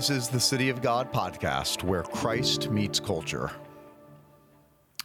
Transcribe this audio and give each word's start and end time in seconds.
This 0.00 0.08
is 0.08 0.28
the 0.30 0.40
City 0.40 0.70
of 0.70 0.80
God 0.80 1.12
podcast 1.12 1.84
where 1.84 2.02
Christ 2.02 2.70
meets 2.70 2.98
culture. 2.98 3.50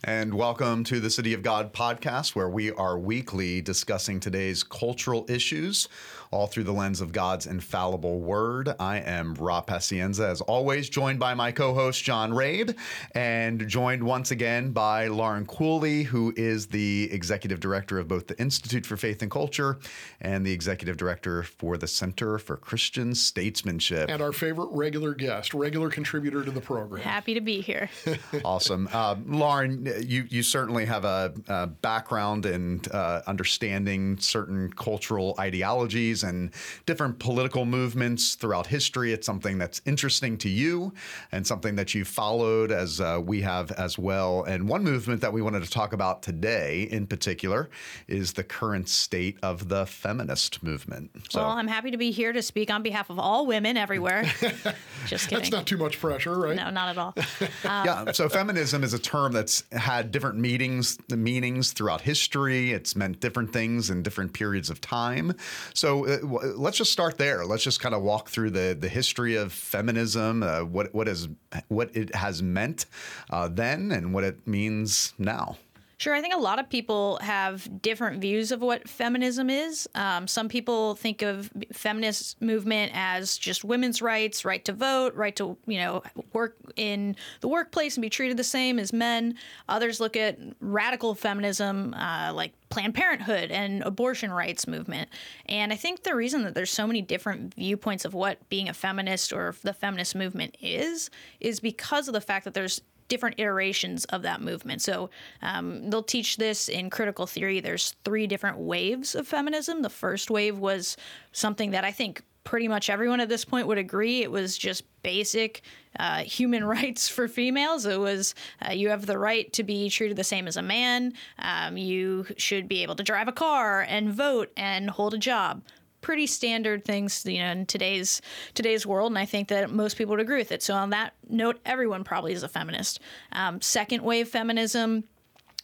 And 0.07 0.35
welcome 0.35 0.83
to 0.83 0.99
the 0.99 1.09
City 1.09 1.33
of 1.33 1.41
God 1.41 1.73
podcast, 1.73 2.35
where 2.35 2.47
we 2.47 2.69
are 2.69 2.95
weekly 2.95 3.59
discussing 3.59 4.19
today's 4.19 4.61
cultural 4.61 5.25
issues, 5.27 5.89
all 6.29 6.45
through 6.45 6.65
the 6.65 6.73
lens 6.73 7.01
of 7.01 7.11
God's 7.11 7.47
infallible 7.47 8.19
word. 8.19 8.69
I 8.79 8.97
am 8.99 9.33
Rob 9.33 9.65
Pacienza, 9.65 10.29
as 10.29 10.41
always, 10.41 10.89
joined 10.89 11.17
by 11.17 11.33
my 11.33 11.51
co 11.51 11.73
host, 11.73 12.03
John 12.03 12.33
Rabe, 12.33 12.75
and 13.15 13.67
joined 13.67 14.03
once 14.03 14.29
again 14.29 14.73
by 14.73 15.07
Lauren 15.07 15.47
Cooley, 15.47 16.03
who 16.03 16.31
is 16.37 16.67
the 16.67 17.09
executive 17.11 17.59
director 17.59 17.97
of 17.97 18.07
both 18.07 18.27
the 18.27 18.39
Institute 18.39 18.85
for 18.85 18.97
Faith 18.97 19.23
and 19.23 19.31
Culture 19.31 19.79
and 20.21 20.45
the 20.45 20.51
executive 20.53 20.97
director 20.97 21.41
for 21.41 21.77
the 21.77 21.87
Center 21.87 22.37
for 22.37 22.57
Christian 22.57 23.15
Statesmanship. 23.15 24.11
And 24.11 24.21
our 24.21 24.33
favorite 24.33 24.69
regular 24.69 25.15
guest, 25.15 25.55
regular 25.55 25.89
contributor 25.89 26.43
to 26.43 26.51
the 26.51 26.61
program. 26.61 27.01
Happy 27.01 27.33
to 27.33 27.41
be 27.41 27.61
here. 27.61 27.89
awesome. 28.45 28.87
Uh, 28.93 29.15
Lauren, 29.25 29.94
you 30.01 30.25
you 30.29 30.43
certainly 30.43 30.85
have 30.85 31.05
a, 31.05 31.33
a 31.47 31.67
background 31.67 32.45
in 32.45 32.81
uh, 32.91 33.21
understanding 33.27 34.17
certain 34.17 34.71
cultural 34.73 35.35
ideologies 35.39 36.23
and 36.23 36.51
different 36.85 37.19
political 37.19 37.65
movements 37.65 38.35
throughout 38.35 38.67
history. 38.67 39.13
It's 39.13 39.25
something 39.25 39.57
that's 39.57 39.81
interesting 39.85 40.37
to 40.39 40.49
you 40.49 40.93
and 41.31 41.45
something 41.45 41.75
that 41.75 41.93
you've 41.93 42.07
followed 42.07 42.71
as 42.71 42.99
uh, 43.01 43.19
we 43.23 43.41
have 43.41 43.71
as 43.71 43.97
well. 43.97 44.43
And 44.43 44.67
one 44.67 44.83
movement 44.83 45.21
that 45.21 45.33
we 45.33 45.41
wanted 45.41 45.63
to 45.63 45.69
talk 45.69 45.93
about 45.93 46.21
today, 46.21 46.87
in 46.91 47.07
particular, 47.07 47.69
is 48.07 48.33
the 48.33 48.43
current 48.43 48.89
state 48.89 49.37
of 49.43 49.69
the 49.69 49.85
feminist 49.85 50.63
movement. 50.63 51.11
So, 51.29 51.41
well, 51.41 51.51
I'm 51.51 51.67
happy 51.67 51.91
to 51.91 51.97
be 51.97 52.11
here 52.11 52.33
to 52.33 52.41
speak 52.41 52.71
on 52.71 52.83
behalf 52.83 53.09
of 53.09 53.19
all 53.19 53.45
women 53.45 53.77
everywhere. 53.77 54.23
Just 55.07 55.29
kidding. 55.29 55.39
That's 55.39 55.51
not 55.51 55.67
too 55.67 55.77
much 55.77 55.99
pressure, 55.99 56.37
right? 56.37 56.55
No, 56.55 56.69
not 56.69 56.89
at 56.89 56.97
all. 56.97 57.13
Um, 57.15 57.45
yeah. 57.63 58.11
So 58.11 58.29
feminism 58.29 58.83
is 58.83 58.93
a 58.93 58.99
term 58.99 59.31
that's 59.31 59.63
had 59.85 60.11
different 60.11 60.25
different 60.25 60.41
meanings, 60.41 60.97
meanings 61.09 61.71
throughout 61.71 62.01
history. 62.01 62.71
It's 62.71 62.95
meant 62.95 63.19
different 63.19 63.53
things 63.53 63.89
in 63.89 64.01
different 64.03 64.33
periods 64.33 64.69
of 64.69 64.81
time. 64.81 65.33
So 65.73 66.07
uh, 66.07 66.17
w- 66.21 66.53
let's 66.57 66.77
just 66.77 66.91
start 66.91 67.17
there. 67.17 67.45
Let's 67.45 67.63
just 67.63 67.79
kind 67.79 67.93
of 67.95 68.01
walk 68.01 68.29
through 68.29 68.51
the 68.51 68.75
the 68.79 68.89
history 68.89 69.35
of 69.35 69.53
feminism, 69.53 70.43
uh, 70.43 70.61
what 70.61 70.93
what 70.93 71.07
is 71.07 71.27
what 71.67 71.95
it 71.95 72.15
has 72.15 72.41
meant 72.41 72.87
uh, 73.29 73.47
then, 73.49 73.91
and 73.91 74.13
what 74.13 74.23
it 74.23 74.47
means 74.47 75.13
now. 75.17 75.57
Sure. 75.97 76.13
I 76.13 76.19
think 76.19 76.33
a 76.33 76.39
lot 76.39 76.59
of 76.59 76.69
people 76.69 77.17
have 77.21 77.81
different 77.81 78.19
views 78.19 78.51
of 78.51 78.61
what 78.61 78.87
feminism 78.87 79.49
is. 79.49 79.87
Um, 79.95 80.27
some 80.27 80.49
people 80.49 80.95
think 80.95 81.21
of 81.21 81.49
feminist 81.71 82.41
movement 82.41 82.91
as 82.93 83.37
just 83.37 83.63
women's 83.63 84.01
rights, 84.01 84.43
right 84.43 84.63
to 84.65 84.73
vote, 84.73 85.13
right 85.15 85.33
to 85.37 85.57
you 85.65 85.77
know 85.77 86.03
work 86.33 86.57
in 86.75 87.15
the 87.39 87.47
workplace 87.47 87.95
and 87.95 88.01
be 88.01 88.09
treated 88.09 88.35
the 88.35 88.43
same 88.43 88.77
as 88.77 88.91
men. 88.91 89.35
Others 89.69 90.01
look 90.01 90.17
at 90.17 90.37
radical 90.59 91.15
feminism, 91.15 91.93
uh, 91.93 92.33
like 92.33 92.51
Planned 92.69 92.93
Parenthood 92.93 93.51
and 93.51 93.81
abortion 93.83 94.33
rights 94.33 94.67
movement. 94.67 95.09
And 95.45 95.71
I 95.71 95.77
think 95.77 96.03
the 96.03 96.13
reason 96.13 96.43
that 96.43 96.55
there's 96.55 96.71
so 96.71 96.85
many 96.85 97.01
different 97.01 97.53
viewpoints 97.53 98.03
of 98.03 98.13
what 98.13 98.49
being 98.49 98.67
a 98.67 98.73
feminist 98.73 99.31
or 99.31 99.55
the 99.61 99.71
feminist 99.71 100.13
movement 100.13 100.57
is 100.59 101.09
is 101.39 101.61
because 101.61 102.09
of 102.09 102.13
the 102.13 102.19
fact 102.19 102.43
that 102.43 102.53
there's 102.53 102.81
different 103.07 103.39
iterations 103.39 104.05
of 104.05 104.21
that 104.23 104.41
movement. 104.41 104.81
So 104.81 105.09
um, 105.41 105.89
they'll 105.89 106.03
teach 106.03 106.37
this 106.37 106.69
in 106.69 106.89
critical 106.89 107.27
theory. 107.27 107.59
There's 107.59 107.95
three 108.03 108.27
different 108.27 108.57
waves 108.57 109.15
of 109.15 109.27
feminism. 109.27 109.81
The 109.81 109.89
first 109.89 110.29
wave 110.29 110.57
was 110.57 110.97
something 111.31 111.71
that 111.71 111.83
I 111.83 111.91
think 111.91 112.23
pretty 112.45 112.67
much 112.67 112.89
everyone 112.89 113.19
at 113.19 113.27
this 113.27 113.43
point 113.43 113.67
would 113.67 113.77
agree 113.77 114.21
it 114.21 114.31
was 114.31 114.57
just 114.57 114.83
basic 115.01 115.61
uh, 115.99 116.19
human 116.19 116.63
rights 116.75 117.09
for 117.09 117.27
females. 117.27 117.85
It 117.85 117.99
was 117.99 118.33
uh, 118.65 118.71
you 118.71 118.89
have 118.89 119.05
the 119.05 119.17
right 119.17 119.51
to 119.53 119.63
be 119.63 119.89
treated 119.89 120.15
the 120.15 120.23
same 120.23 120.47
as 120.47 120.55
a 120.55 120.61
man. 120.61 121.13
Um, 121.39 121.75
you 121.75 122.27
should 122.37 122.67
be 122.69 122.83
able 122.83 122.95
to 122.95 123.03
drive 123.03 123.27
a 123.27 123.33
car 123.33 123.81
and 123.81 124.13
vote 124.13 124.51
and 124.55 124.89
hold 124.89 125.13
a 125.13 125.17
job 125.17 125.63
pretty 126.05 126.27
standard 126.27 126.85
things, 126.85 127.25
you 127.25 127.39
know, 127.39 127.49
in 127.49 127.65
today's 127.65 128.21
today's 128.53 128.85
world, 128.85 129.11
and 129.11 129.17
I 129.17 129.25
think 129.25 129.47
that 129.47 129.71
most 129.71 129.97
people 129.97 130.11
would 130.11 130.19
agree 130.19 130.37
with 130.37 130.51
it. 130.51 130.61
So 130.61 130.75
on 130.75 130.91
that 130.91 131.15
note, 131.27 131.59
everyone 131.65 132.03
probably 132.03 132.31
is 132.33 132.43
a 132.43 132.47
feminist. 132.47 132.99
Um, 133.31 133.59
second 133.59 134.03
wave 134.03 134.27
feminism 134.27 135.05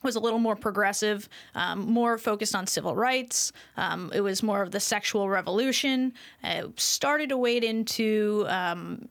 was 0.01 0.15
a 0.15 0.19
little 0.19 0.39
more 0.39 0.55
progressive, 0.55 1.29
um, 1.53 1.81
more 1.81 2.17
focused 2.17 2.55
on 2.55 2.65
civil 2.65 2.95
rights. 2.95 3.51
Um, 3.77 4.11
it 4.15 4.21
was 4.21 4.41
more 4.41 4.63
of 4.63 4.71
the 4.71 4.79
sexual 4.79 5.29
revolution. 5.29 6.13
It 6.43 6.79
started 6.79 7.29
to 7.29 7.37
wade 7.37 7.63
into 7.63 8.45
um, 8.47 9.09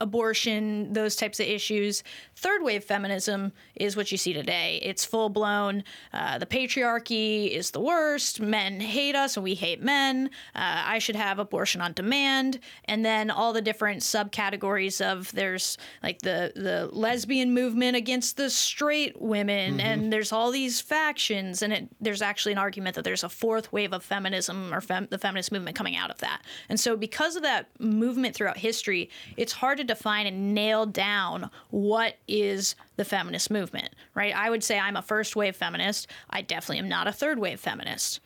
abortion, 0.00 0.92
those 0.92 1.16
types 1.16 1.40
of 1.40 1.46
issues. 1.46 2.02
Third 2.36 2.62
wave 2.62 2.84
feminism 2.84 3.52
is 3.74 3.96
what 3.96 4.12
you 4.12 4.18
see 4.18 4.32
today. 4.32 4.80
It's 4.82 5.04
full 5.04 5.28
blown. 5.28 5.84
Uh, 6.12 6.38
the 6.38 6.46
patriarchy 6.46 7.50
is 7.50 7.70
the 7.70 7.80
worst. 7.80 8.40
Men 8.40 8.80
hate 8.80 9.14
us 9.14 9.36
and 9.36 9.44
we 9.44 9.54
hate 9.54 9.82
men. 9.82 10.30
Uh, 10.54 10.82
I 10.84 10.98
should 10.98 11.16
have 11.16 11.38
abortion 11.38 11.80
on 11.80 11.92
demand. 11.92 12.60
And 12.84 13.04
then 13.04 13.30
all 13.30 13.52
the 13.52 13.62
different 13.62 14.02
subcategories 14.02 15.04
of 15.04 15.32
there's 15.32 15.78
like 16.02 16.20
the 16.20 16.52
the 16.54 16.88
lesbian 16.92 17.52
movement 17.52 17.96
against 17.96 18.36
the 18.36 18.50
straight 18.50 19.20
women, 19.20 19.78
mm-hmm. 19.78 19.86
and 19.86 20.12
there's 20.12 20.32
all 20.32 20.50
these 20.50 20.80
factions. 20.80 21.62
And 21.62 21.72
it, 21.72 21.88
there's 22.00 22.22
actually 22.22 22.52
an 22.52 22.58
argument 22.58 22.96
that 22.96 23.04
there's 23.04 23.24
a 23.24 23.28
fourth 23.28 23.72
wave 23.72 23.92
of 23.92 24.02
feminism 24.02 24.72
or 24.72 24.80
fem, 24.80 25.08
the 25.10 25.18
feminist 25.18 25.52
movement 25.52 25.76
coming 25.76 25.96
out 25.96 26.10
of 26.10 26.18
that. 26.18 26.42
And 26.68 26.78
so 26.78 26.96
because 26.96 27.36
of 27.36 27.42
that 27.42 27.68
movement 27.78 28.34
throughout 28.34 28.58
history, 28.58 29.10
it's 29.36 29.52
hard 29.52 29.78
to 29.78 29.84
define 29.88 30.26
and 30.26 30.54
nail 30.54 30.86
down 30.86 31.50
what 31.70 32.16
is 32.28 32.76
the 32.96 33.04
feminist 33.04 33.50
movement, 33.50 33.90
right? 34.14 34.34
I 34.34 34.50
would 34.50 34.62
say 34.62 34.78
I'm 34.78 34.96
a 34.96 35.02
first 35.02 35.34
wave 35.34 35.56
feminist. 35.56 36.06
I 36.30 36.42
definitely 36.42 36.78
am 36.78 36.88
not 36.88 37.08
a 37.08 37.12
third 37.12 37.38
wave 37.38 37.58
feminist. 37.58 38.20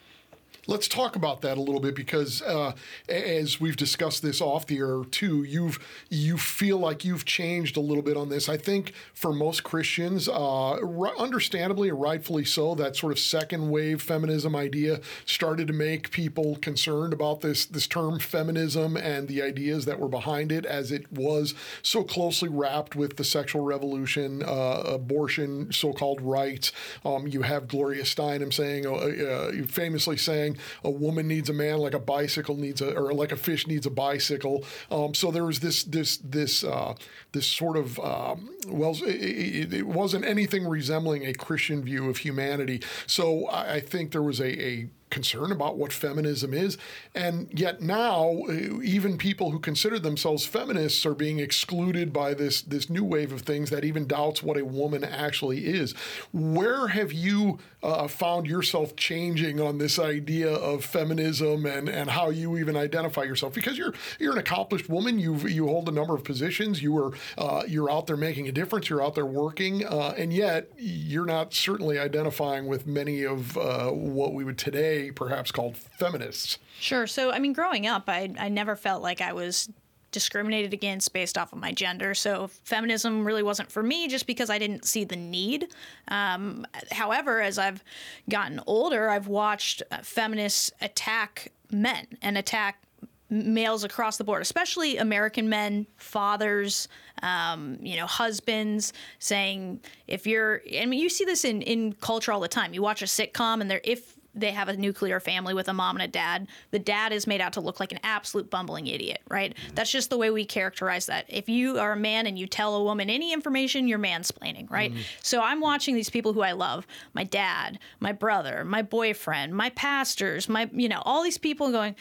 Let's 0.69 0.87
talk 0.87 1.17
about 1.17 1.41
that 1.41 1.59
a 1.59 1.61
little 1.61 1.81
bit 1.81 1.97
because, 1.97 2.41
uh, 2.41 2.75
as 3.09 3.61
we've 3.61 3.77
discussed 3.77 4.23
this 4.23 4.41
off 4.41 4.65
the 4.65 4.79
air 4.79 5.03
too, 5.11 5.43
you've 5.43 5.81
you 6.09 6.39
feel 6.39 6.79
like 6.79 7.05
you've 7.05 7.25
changed 7.25 7.77
a 7.77 7.81
little 7.81 8.03
bit 8.03 8.17
on 8.17 8.29
this. 8.29 8.49
I 8.49 8.59
think 8.59 8.93
for 9.13 9.33
most 9.33 9.65
Christians, 9.65 10.29
uh, 10.29 10.75
understandably 11.19 11.91
or 11.91 11.97
rightfully 11.97 12.45
so, 12.45 12.77
that 12.77 12.95
sort 12.95 13.11
of 13.11 13.19
second 13.19 13.71
wave 13.71 14.01
feminism 14.01 14.55
idea 14.55 15.01
started 15.27 15.67
to 15.67 15.73
make 15.73 16.13
people 16.13 16.55
concerned 16.57 17.13
about 17.13 17.41
this 17.41 17.65
this 17.67 17.89
term 17.89 18.21
feminism 18.21 18.97
and 18.97 19.27
the 19.27 19.43
ideas 19.43 19.85
that 19.87 19.99
were 19.99 20.09
behind 20.09 20.53
it, 20.53 20.65
as 20.65 20.93
it 20.93 21.11
was 21.13 21.55
so 21.83 22.05
closely 22.05 22.49
wrapped 22.49 22.95
with 22.95 23.17
the 23.17 23.25
sexual 23.25 23.63
revolution, 23.63 24.45
uh, 24.45 24.85
abortion, 24.87 25.73
so-called 25.73 26.21
rights. 26.21 26.71
Um, 27.05 27.27
you 27.27 27.43
have 27.43 27.67
Gloria 27.67 28.05
Steinem 28.05 28.53
saying, 28.53 28.87
uh, 28.87 28.93
uh, 28.93 29.67
famously 29.67 30.17
saying 30.17 30.52
a 30.85 30.91
woman 30.91 31.29
needs 31.29 31.49
a 31.49 31.53
man 31.53 31.79
like 31.79 31.95
a 31.95 31.99
bicycle 31.99 32.57
needs 32.57 32.81
a 32.81 32.95
or 32.95 33.13
like 33.13 33.33
a 33.33 33.37
fish 33.37 33.67
needs 33.67 33.87
a 33.87 33.91
bicycle. 33.91 34.65
Um, 34.91 35.15
so 35.15 35.31
there 35.31 35.45
was 35.45 35.61
this 35.61 35.85
this 35.85 36.19
this 36.19 36.65
uh, 36.65 36.95
this 37.33 37.47
sort 37.47 37.77
of 37.77 37.99
um, 38.01 38.51
well, 38.69 38.97
it, 39.05 39.73
it, 39.73 39.87
wasn't 39.87 40.25
anything 40.25 40.67
resembling 40.67 41.27
a 41.27 41.35
Christian 41.35 41.83
view 41.83 42.09
of 42.09 42.19
humanity. 42.19 42.83
So 43.07 43.47
I, 43.47 43.75
I 43.75 43.81
think 43.81 44.13
there 44.13 44.23
was 44.23 44.41
a, 44.41 44.63
a 44.63 44.89
concern 45.13 45.53
about 45.53 45.77
what 45.77 45.93
feminism 45.93 46.55
is. 46.55 46.79
And 47.15 47.49
yet 47.53 47.83
now, 47.83 48.45
uh, 48.49 48.81
even 48.83 49.19
people 49.19 49.51
who 49.51 49.61
consider 49.61 49.99
themselves 49.99 50.47
feminists 50.47 51.05
are 51.05 51.15
being 51.15 51.39
excluded 51.39 52.13
by 52.13 52.35
this, 52.35 52.63
this 52.63 52.89
new 52.89 53.05
wave 53.05 53.31
of 53.31 53.43
things 53.43 53.71
that 53.71 53.85
even 53.85 54.07
doubts 54.07 54.43
what 54.43 54.57
a 54.57 54.65
woman 54.65 55.05
actually 55.05 55.67
is. 55.67 55.93
Where 56.33 56.89
have 56.89 57.13
you 57.13 57.59
uh, 57.83 58.09
found 58.09 58.47
yourself 58.47 58.97
changing 58.97 59.61
on 59.61 59.79
this 59.79 59.99
idea 59.99 60.51
of 60.51 60.85
feminism 60.85 61.67
and, 61.67 61.89
and 61.89 62.09
how 62.11 62.31
you 62.31 62.57
even 62.57 62.77
identify 62.77 63.23
yourself? 63.25 63.53
Because 63.53 63.77
you're 63.77 63.93
you're 64.19 64.33
an 64.33 64.39
accomplished 64.39 64.89
woman. 64.89 65.19
You 65.19 65.37
you 65.37 65.67
hold 65.67 65.89
a 65.89 65.93
number 65.93 66.15
of 66.15 66.25
positions. 66.25 66.83
You 66.83 66.97
are 66.99 67.13
uh, 67.37 67.65
you're 67.69 67.91
out 67.91 68.07
there 68.07 68.17
making 68.17 68.49
a 68.49 68.53
difference. 68.53 68.89
You're 68.89 69.05
out 69.05 69.15
there 69.15 69.27
working, 69.27 69.85
uh, 69.85 70.15
and 70.17 70.33
yet 70.33 70.71
you're 70.79 71.27
not 71.27 71.53
certainly 71.53 71.99
identifying 71.99 72.67
with 72.67 72.87
many 72.87 73.25
of 73.25 73.59
uh, 73.59 73.91
what 73.91 74.33
we 74.33 74.45
would 74.45 74.59
today 74.59 75.02
perhaps 75.11 75.51
called 75.51 75.77
feminists. 75.77 76.59
Sure. 76.79 77.07
So, 77.07 77.31
I 77.31 77.39
mean, 77.39 77.53
growing 77.53 77.87
up, 77.87 78.05
I, 78.09 78.33
I 78.39 78.49
never 78.49 78.77
felt 78.77 79.03
like 79.03 79.21
I 79.21 79.33
was 79.33 79.69
discriminated 80.13 80.73
against 80.73 81.13
based 81.13 81.37
off 81.37 81.53
of 81.53 81.59
my 81.59 81.73
gender. 81.73 82.15
So 82.15 82.49
feminism 82.65 83.25
really 83.27 83.43
wasn't 83.43 83.73
for 83.73 83.83
me 83.83 84.07
just 84.09 84.27
because 84.27 84.51
I 84.51 84.59
didn't 84.59 84.85
see 84.85 85.05
the 85.05 85.17
need. 85.17 85.69
Um, 86.09 86.67
however, 86.91 87.41
as 87.41 87.59
I've 87.59 87.83
gotten 88.29 88.61
older, 88.67 89.09
I've 89.09 89.27
watched 89.27 89.83
uh, 89.91 89.99
feminists 90.03 90.71
attack 90.81 91.51
men 91.71 92.07
and 92.21 92.37
attack 92.39 92.83
males 93.31 93.83
across 93.83 94.19
the 94.19 94.25
board, 94.25 94.43
especially 94.43 94.99
American 94.99 95.49
men, 95.49 95.87
fathers, 95.97 96.87
um, 97.23 97.79
you 97.81 97.97
know, 97.97 98.07
husbands, 98.07 98.93
saying 99.19 99.81
if 100.07 100.27
you're, 100.27 100.61
I 100.79 100.85
mean, 100.85 101.01
you 101.01 101.09
see 101.09 101.25
this 101.25 101.45
in 101.45 101.63
in 101.63 101.95
culture 101.95 102.31
all 102.31 102.41
the 102.41 102.49
time. 102.49 102.75
You 102.75 102.83
watch 102.83 103.01
a 103.01 103.07
sitcom, 103.07 103.63
and 103.63 103.71
there, 103.71 103.81
if 103.85 104.17
they 104.35 104.51
have 104.51 104.69
a 104.69 104.77
nuclear 104.77 105.21
family 105.21 105.55
with 105.55 105.69
a 105.69 105.73
mom 105.73 105.97
and 105.97 106.03
a 106.03 106.09
dad. 106.09 106.49
The 106.71 106.79
dad 106.79 107.13
is 107.13 107.27
made 107.27 107.41
out 107.41 107.53
to 107.55 107.61
look 107.61 107.81
like 107.81 107.93
an 107.93 108.01
absolute 108.03 108.51
bumbling 108.51 108.87
idiot, 108.87 109.21
right? 109.29 109.57
That's 109.75 109.91
just 109.91 110.11
the 110.11 110.19
way 110.19 110.31
we 110.31 110.45
characterize 110.45 111.07
that. 111.07 111.27
If 111.29 111.49
you 111.49 111.79
are 111.79 111.93
a 111.93 111.97
man 111.97 112.27
and 112.27 112.39
you 112.39 112.47
tell 112.47 112.77
a 112.77 112.83
woman 112.83 113.11
any 113.11 113.33
information, 113.33 113.89
you're 113.89 113.99
mansplaining, 113.99 114.71
right? 114.71 114.93
Mm-hmm. 114.93 115.03
So 115.23 115.43
I'm 115.43 115.61
watching 115.61 115.95
these 115.95 116.11
people 116.11 116.33
who 116.33 116.43
I 116.43 116.53
love, 116.53 116.87
my 117.15 117.25
dad, 117.25 117.79
my 118.01 118.13
brother, 118.13 118.65
my 118.65 118.83
boyfriend, 118.83 119.55
my 119.55 119.71
pastors, 119.71 120.49
my 120.49 120.71
you 120.73 120.89
know, 120.89 121.03
all 121.05 121.23
these 121.23 121.39
people 121.39 121.71
going 121.71 121.95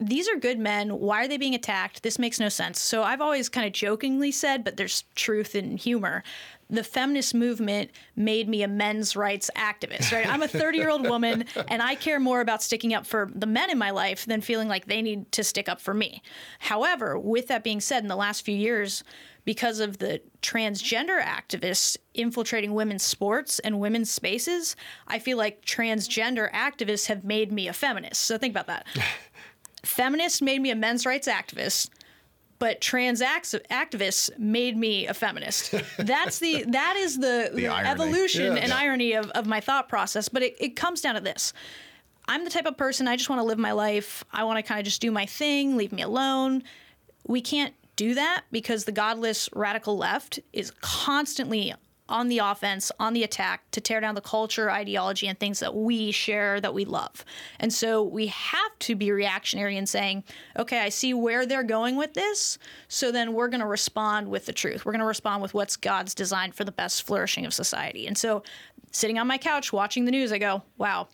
these 0.00 0.28
are 0.28 0.36
good 0.36 0.58
men. 0.58 0.90
Why 0.90 1.24
are 1.24 1.28
they 1.28 1.36
being 1.36 1.54
attacked? 1.54 2.02
This 2.02 2.18
makes 2.18 2.38
no 2.38 2.48
sense. 2.48 2.80
So 2.80 3.02
I've 3.02 3.20
always 3.20 3.48
kind 3.48 3.66
of 3.66 3.72
jokingly 3.72 4.30
said, 4.30 4.64
but 4.64 4.76
there's 4.76 5.04
truth 5.14 5.54
in 5.54 5.76
humor. 5.76 6.22
The 6.68 6.82
feminist 6.82 7.34
movement 7.34 7.90
made 8.16 8.48
me 8.48 8.62
a 8.62 8.68
men's 8.68 9.14
rights 9.14 9.50
activist, 9.56 10.12
right? 10.12 10.26
I'm 10.26 10.42
a 10.42 10.48
30 10.48 10.78
year 10.78 10.90
old 10.90 11.02
woman 11.08 11.44
and 11.68 11.82
I 11.82 11.94
care 11.94 12.18
more 12.18 12.40
about 12.40 12.62
sticking 12.62 12.92
up 12.92 13.06
for 13.06 13.30
the 13.34 13.46
men 13.46 13.70
in 13.70 13.78
my 13.78 13.90
life 13.90 14.26
than 14.26 14.40
feeling 14.40 14.68
like 14.68 14.86
they 14.86 15.02
need 15.02 15.30
to 15.32 15.44
stick 15.44 15.68
up 15.68 15.80
for 15.80 15.94
me. 15.94 16.22
However, 16.58 17.18
with 17.18 17.48
that 17.48 17.62
being 17.62 17.80
said, 17.80 18.02
in 18.02 18.08
the 18.08 18.16
last 18.16 18.44
few 18.44 18.56
years, 18.56 19.04
because 19.44 19.78
of 19.78 19.98
the 19.98 20.20
transgender 20.42 21.22
activists 21.22 21.96
infiltrating 22.14 22.74
women's 22.74 23.04
sports 23.04 23.60
and 23.60 23.78
women's 23.78 24.10
spaces, 24.10 24.74
I 25.06 25.20
feel 25.20 25.38
like 25.38 25.64
transgender 25.64 26.52
activists 26.52 27.06
have 27.06 27.24
made 27.24 27.52
me 27.52 27.68
a 27.68 27.72
feminist. 27.72 28.22
So 28.22 28.38
think 28.38 28.52
about 28.52 28.66
that 28.66 28.86
feminists 29.84 30.42
made 30.42 30.60
me 30.60 30.70
a 30.70 30.74
men's 30.74 31.06
rights 31.06 31.28
activist 31.28 31.90
but 32.58 32.80
trans 32.80 33.20
activists 33.20 34.36
made 34.38 34.76
me 34.76 35.06
a 35.06 35.14
feminist. 35.14 35.74
That's 35.98 36.38
the 36.38 36.64
that 36.68 36.96
is 36.96 37.18
the, 37.18 37.50
the, 37.52 37.62
the 37.62 37.66
evolution 37.68 38.56
yeah. 38.56 38.62
and 38.62 38.68
yeah. 38.68 38.78
irony 38.78 39.12
of, 39.12 39.30
of 39.30 39.46
my 39.46 39.60
thought 39.60 39.88
process. 39.88 40.28
But 40.28 40.42
it, 40.42 40.56
it 40.58 40.76
comes 40.76 41.00
down 41.00 41.14
to 41.14 41.20
this. 41.20 41.52
I'm 42.28 42.44
the 42.44 42.50
type 42.50 42.66
of 42.66 42.76
person 42.76 43.06
I 43.06 43.16
just 43.16 43.28
want 43.28 43.40
to 43.40 43.44
live 43.44 43.58
my 43.58 43.72
life. 43.72 44.24
I 44.32 44.44
want 44.44 44.58
to 44.58 44.62
kind 44.62 44.80
of 44.80 44.84
just 44.84 45.00
do 45.00 45.10
my 45.10 45.26
thing, 45.26 45.76
leave 45.76 45.92
me 45.92 46.02
alone. 46.02 46.64
We 47.26 47.40
can't 47.40 47.74
do 47.94 48.14
that 48.14 48.44
because 48.50 48.84
the 48.84 48.92
godless 48.92 49.48
radical 49.52 49.96
left 49.96 50.40
is 50.52 50.72
constantly 50.80 51.72
on 52.08 52.28
the 52.28 52.38
offense, 52.38 52.92
on 53.00 53.12
the 53.12 53.24
attack 53.24 53.70
to 53.72 53.80
tear 53.80 54.00
down 54.00 54.14
the 54.14 54.20
culture, 54.20 54.70
ideology, 54.70 55.26
and 55.26 55.38
things 55.38 55.60
that 55.60 55.74
we 55.74 56.10
share 56.10 56.60
that 56.60 56.74
we 56.74 56.84
love. 56.84 57.24
And 57.58 57.72
so 57.72 58.02
we 58.02 58.28
have 58.28 58.78
to 58.80 58.94
be 58.94 59.10
reactionary 59.10 59.76
in 59.76 59.86
saying, 59.86 60.24
okay, 60.58 60.80
I 60.80 60.88
see 60.88 61.14
where 61.14 61.46
they're 61.46 61.62
going 61.62 61.96
with 61.96 62.14
this. 62.14 62.58
So 62.88 63.10
then 63.10 63.32
we're 63.32 63.48
going 63.48 63.60
to 63.60 63.66
respond 63.66 64.28
with 64.28 64.46
the 64.46 64.52
truth. 64.52 64.84
We're 64.84 64.92
going 64.92 65.00
to 65.00 65.06
respond 65.06 65.42
with 65.42 65.54
what's 65.54 65.76
God's 65.76 66.14
designed 66.14 66.54
for 66.54 66.64
the 66.64 66.72
best 66.72 67.02
flourishing 67.02 67.44
of 67.44 67.52
society. 67.52 68.06
And 68.06 68.16
so 68.16 68.42
sitting 68.92 69.18
on 69.18 69.26
my 69.26 69.38
couch 69.38 69.72
watching 69.72 70.04
the 70.04 70.10
news, 70.10 70.32
I 70.32 70.38
go, 70.38 70.62
wow, 70.78 71.08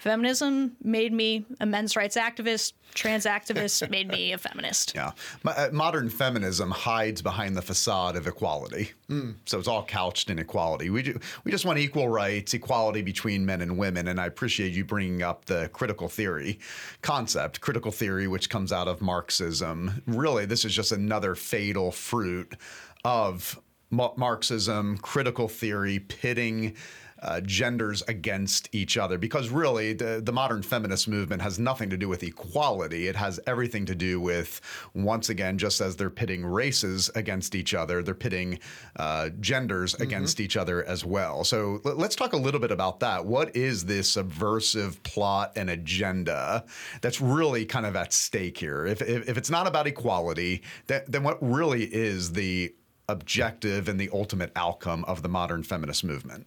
Feminism 0.00 0.74
made 0.82 1.12
me 1.12 1.44
a 1.60 1.66
men's 1.66 1.94
rights 1.94 2.16
activist. 2.16 2.72
Trans 2.94 3.26
activist 3.26 3.88
made 3.90 4.08
me 4.08 4.32
a 4.32 4.38
feminist. 4.38 4.94
Yeah. 4.94 5.12
Uh, 5.44 5.68
modern 5.72 6.08
feminism 6.08 6.70
hides 6.70 7.20
behind 7.20 7.54
the 7.54 7.60
facade 7.60 8.16
of 8.16 8.26
equality. 8.26 8.92
Mm. 9.10 9.34
So 9.44 9.58
it's 9.58 9.68
all 9.68 9.84
couched 9.84 10.30
in 10.30 10.38
equality. 10.38 10.88
We, 10.88 11.02
do, 11.02 11.20
we 11.44 11.50
just 11.52 11.66
want 11.66 11.78
equal 11.78 12.08
rights, 12.08 12.54
equality 12.54 13.02
between 13.02 13.44
men 13.44 13.60
and 13.60 13.76
women. 13.76 14.08
And 14.08 14.18
I 14.18 14.24
appreciate 14.24 14.72
you 14.72 14.86
bringing 14.86 15.22
up 15.22 15.44
the 15.44 15.68
critical 15.74 16.08
theory 16.08 16.60
concept, 17.02 17.60
critical 17.60 17.92
theory, 17.92 18.26
which 18.26 18.48
comes 18.48 18.72
out 18.72 18.88
of 18.88 19.02
Marxism. 19.02 20.02
Really, 20.06 20.46
this 20.46 20.64
is 20.64 20.74
just 20.74 20.92
another 20.92 21.34
fatal 21.34 21.92
fruit 21.92 22.56
of 23.04 23.60
Marxism, 23.90 24.96
critical 24.98 25.48
theory, 25.48 25.98
pitting 25.98 26.76
uh, 27.22 27.40
genders 27.42 28.02
against 28.08 28.68
each 28.72 28.96
other 28.96 29.18
because 29.18 29.50
really 29.50 29.92
the, 29.92 30.20
the 30.24 30.32
modern 30.32 30.62
feminist 30.62 31.08
movement 31.08 31.42
has 31.42 31.58
nothing 31.58 31.90
to 31.90 31.96
do 31.96 32.08
with 32.08 32.22
equality. 32.22 33.08
It 33.08 33.16
has 33.16 33.38
everything 33.46 33.86
to 33.86 33.94
do 33.94 34.20
with, 34.20 34.60
once 34.94 35.28
again, 35.28 35.58
just 35.58 35.80
as 35.80 35.96
they're 35.96 36.10
pitting 36.10 36.44
races 36.44 37.10
against 37.14 37.54
each 37.54 37.74
other, 37.74 38.02
they're 38.02 38.14
pitting 38.14 38.58
uh, 38.96 39.30
genders 39.40 39.92
mm-hmm. 39.92 40.02
against 40.02 40.40
each 40.40 40.56
other 40.56 40.84
as 40.84 41.04
well. 41.04 41.44
So 41.44 41.80
l- 41.84 41.96
let's 41.96 42.16
talk 42.16 42.32
a 42.32 42.38
little 42.38 42.60
bit 42.60 42.70
about 42.70 43.00
that. 43.00 43.24
What 43.24 43.54
is 43.54 43.84
this 43.84 44.08
subversive 44.08 45.02
plot 45.02 45.52
and 45.56 45.70
agenda 45.70 46.64
that's 47.00 47.20
really 47.20 47.64
kind 47.64 47.86
of 47.86 47.96
at 47.96 48.12
stake 48.12 48.58
here? 48.58 48.86
If, 48.86 49.02
if, 49.02 49.28
if 49.28 49.36
it's 49.36 49.50
not 49.50 49.66
about 49.66 49.86
equality, 49.86 50.62
that, 50.86 51.10
then 51.10 51.22
what 51.22 51.38
really 51.40 51.84
is 51.84 52.32
the 52.32 52.74
objective 53.08 53.88
and 53.88 54.00
the 54.00 54.08
ultimate 54.12 54.52
outcome 54.56 55.04
of 55.04 55.22
the 55.22 55.28
modern 55.28 55.62
feminist 55.62 56.04
movement? 56.04 56.46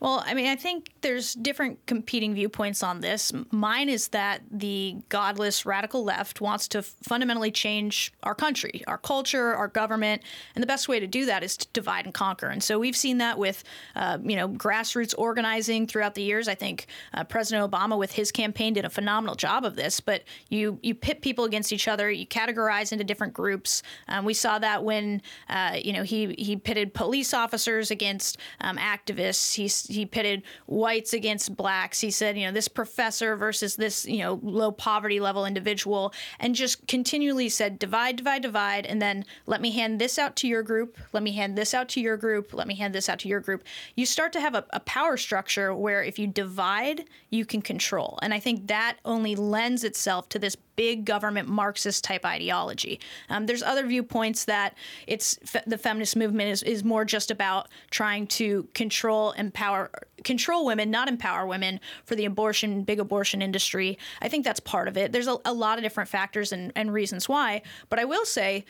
Well, 0.00 0.22
I 0.26 0.34
mean, 0.34 0.46
I 0.46 0.56
think 0.56 0.90
there's 1.00 1.34
different 1.34 1.84
competing 1.86 2.34
viewpoints 2.34 2.82
on 2.82 3.00
this. 3.00 3.32
Mine 3.50 3.88
is 3.88 4.08
that 4.08 4.42
the 4.50 4.96
godless 5.08 5.64
radical 5.64 6.04
left 6.04 6.40
wants 6.40 6.68
to 6.68 6.82
fundamentally 6.82 7.50
change 7.50 8.12
our 8.22 8.34
country, 8.34 8.82
our 8.86 8.98
culture, 8.98 9.54
our 9.54 9.68
government, 9.68 10.22
and 10.54 10.62
the 10.62 10.66
best 10.66 10.88
way 10.88 11.00
to 11.00 11.06
do 11.06 11.26
that 11.26 11.42
is 11.42 11.56
to 11.56 11.68
divide 11.72 12.04
and 12.04 12.14
conquer. 12.14 12.48
And 12.48 12.62
so 12.62 12.78
we've 12.78 12.96
seen 12.96 13.18
that 13.18 13.38
with, 13.38 13.64
uh, 13.96 14.18
you 14.22 14.36
know, 14.36 14.48
grassroots 14.48 15.14
organizing 15.16 15.86
throughout 15.86 16.14
the 16.14 16.22
years. 16.22 16.48
I 16.48 16.54
think 16.54 16.86
uh, 17.12 17.24
President 17.24 17.70
Obama, 17.70 17.98
with 17.98 18.12
his 18.12 18.32
campaign, 18.32 18.74
did 18.74 18.84
a 18.84 18.90
phenomenal 18.90 19.34
job 19.34 19.64
of 19.64 19.76
this. 19.76 20.00
But 20.00 20.24
you 20.48 20.78
you 20.82 20.94
pit 20.94 21.22
people 21.22 21.44
against 21.44 21.72
each 21.72 21.88
other, 21.88 22.10
you 22.10 22.26
categorize 22.26 22.92
into 22.92 23.04
different 23.04 23.32
groups. 23.32 23.82
Um, 24.08 24.24
we 24.24 24.34
saw 24.34 24.58
that 24.58 24.84
when, 24.84 25.22
uh, 25.48 25.78
you 25.82 25.92
know, 25.92 26.02
he 26.02 26.34
he 26.38 26.56
pitted 26.56 26.94
police 26.94 27.32
officers 27.32 27.90
against 27.90 28.38
um, 28.60 28.76
activists. 28.76 29.54
He's 29.54 29.83
he 29.86 30.06
pitted 30.06 30.42
whites 30.66 31.12
against 31.12 31.56
blacks. 31.56 32.00
He 32.00 32.10
said, 32.10 32.36
you 32.36 32.46
know, 32.46 32.52
this 32.52 32.68
professor 32.68 33.36
versus 33.36 33.76
this, 33.76 34.06
you 34.06 34.18
know, 34.18 34.40
low 34.42 34.72
poverty 34.72 35.20
level 35.20 35.46
individual, 35.46 36.12
and 36.40 36.54
just 36.54 36.86
continually 36.86 37.48
said, 37.48 37.78
divide, 37.78 38.16
divide, 38.16 38.42
divide, 38.42 38.86
and 38.86 39.00
then 39.00 39.24
let 39.46 39.60
me 39.60 39.70
hand 39.70 40.00
this 40.00 40.18
out 40.18 40.36
to 40.36 40.48
your 40.48 40.62
group, 40.62 40.96
let 41.12 41.22
me 41.22 41.32
hand 41.32 41.56
this 41.56 41.74
out 41.74 41.88
to 41.90 42.00
your 42.00 42.16
group, 42.16 42.52
let 42.54 42.66
me 42.66 42.74
hand 42.74 42.94
this 42.94 43.08
out 43.08 43.18
to 43.20 43.28
your 43.28 43.40
group. 43.40 43.64
You 43.94 44.06
start 44.06 44.32
to 44.34 44.40
have 44.40 44.54
a, 44.54 44.64
a 44.70 44.80
power 44.80 45.16
structure 45.16 45.74
where 45.74 46.02
if 46.02 46.18
you 46.18 46.26
divide, 46.26 47.04
you 47.30 47.44
can 47.44 47.62
control. 47.62 48.18
And 48.22 48.32
I 48.32 48.40
think 48.40 48.66
that 48.68 48.98
only 49.04 49.34
lends 49.36 49.84
itself 49.84 50.28
to 50.30 50.38
this 50.38 50.56
big 50.76 51.04
government 51.04 51.48
Marxist 51.48 52.04
type 52.04 52.24
ideology. 52.24 53.00
Um, 53.28 53.46
there's 53.46 53.62
other 53.62 53.86
viewpoints 53.86 54.44
that 54.46 54.76
it's 55.06 55.38
fe- 55.44 55.62
the 55.66 55.78
feminist 55.78 56.16
movement 56.16 56.50
is, 56.50 56.62
is 56.62 56.84
more 56.84 57.04
just 57.04 57.30
about 57.30 57.68
trying 57.90 58.26
to 58.28 58.68
control, 58.74 59.32
empower, 59.32 59.90
control 60.24 60.66
women, 60.66 60.90
not 60.90 61.08
empower 61.08 61.46
women 61.46 61.80
for 62.04 62.14
the 62.14 62.24
abortion, 62.24 62.82
big 62.82 63.00
abortion 63.00 63.42
industry. 63.42 63.98
I 64.20 64.28
think 64.28 64.44
that's 64.44 64.60
part 64.60 64.88
of 64.88 64.96
it. 64.96 65.12
There's 65.12 65.28
a, 65.28 65.36
a 65.44 65.52
lot 65.52 65.78
of 65.78 65.84
different 65.84 66.08
factors 66.08 66.52
and, 66.52 66.72
and 66.74 66.92
reasons 66.92 67.28
why. 67.28 67.62
But 67.88 67.98
I 67.98 68.04
will 68.04 68.24
say 68.24 68.64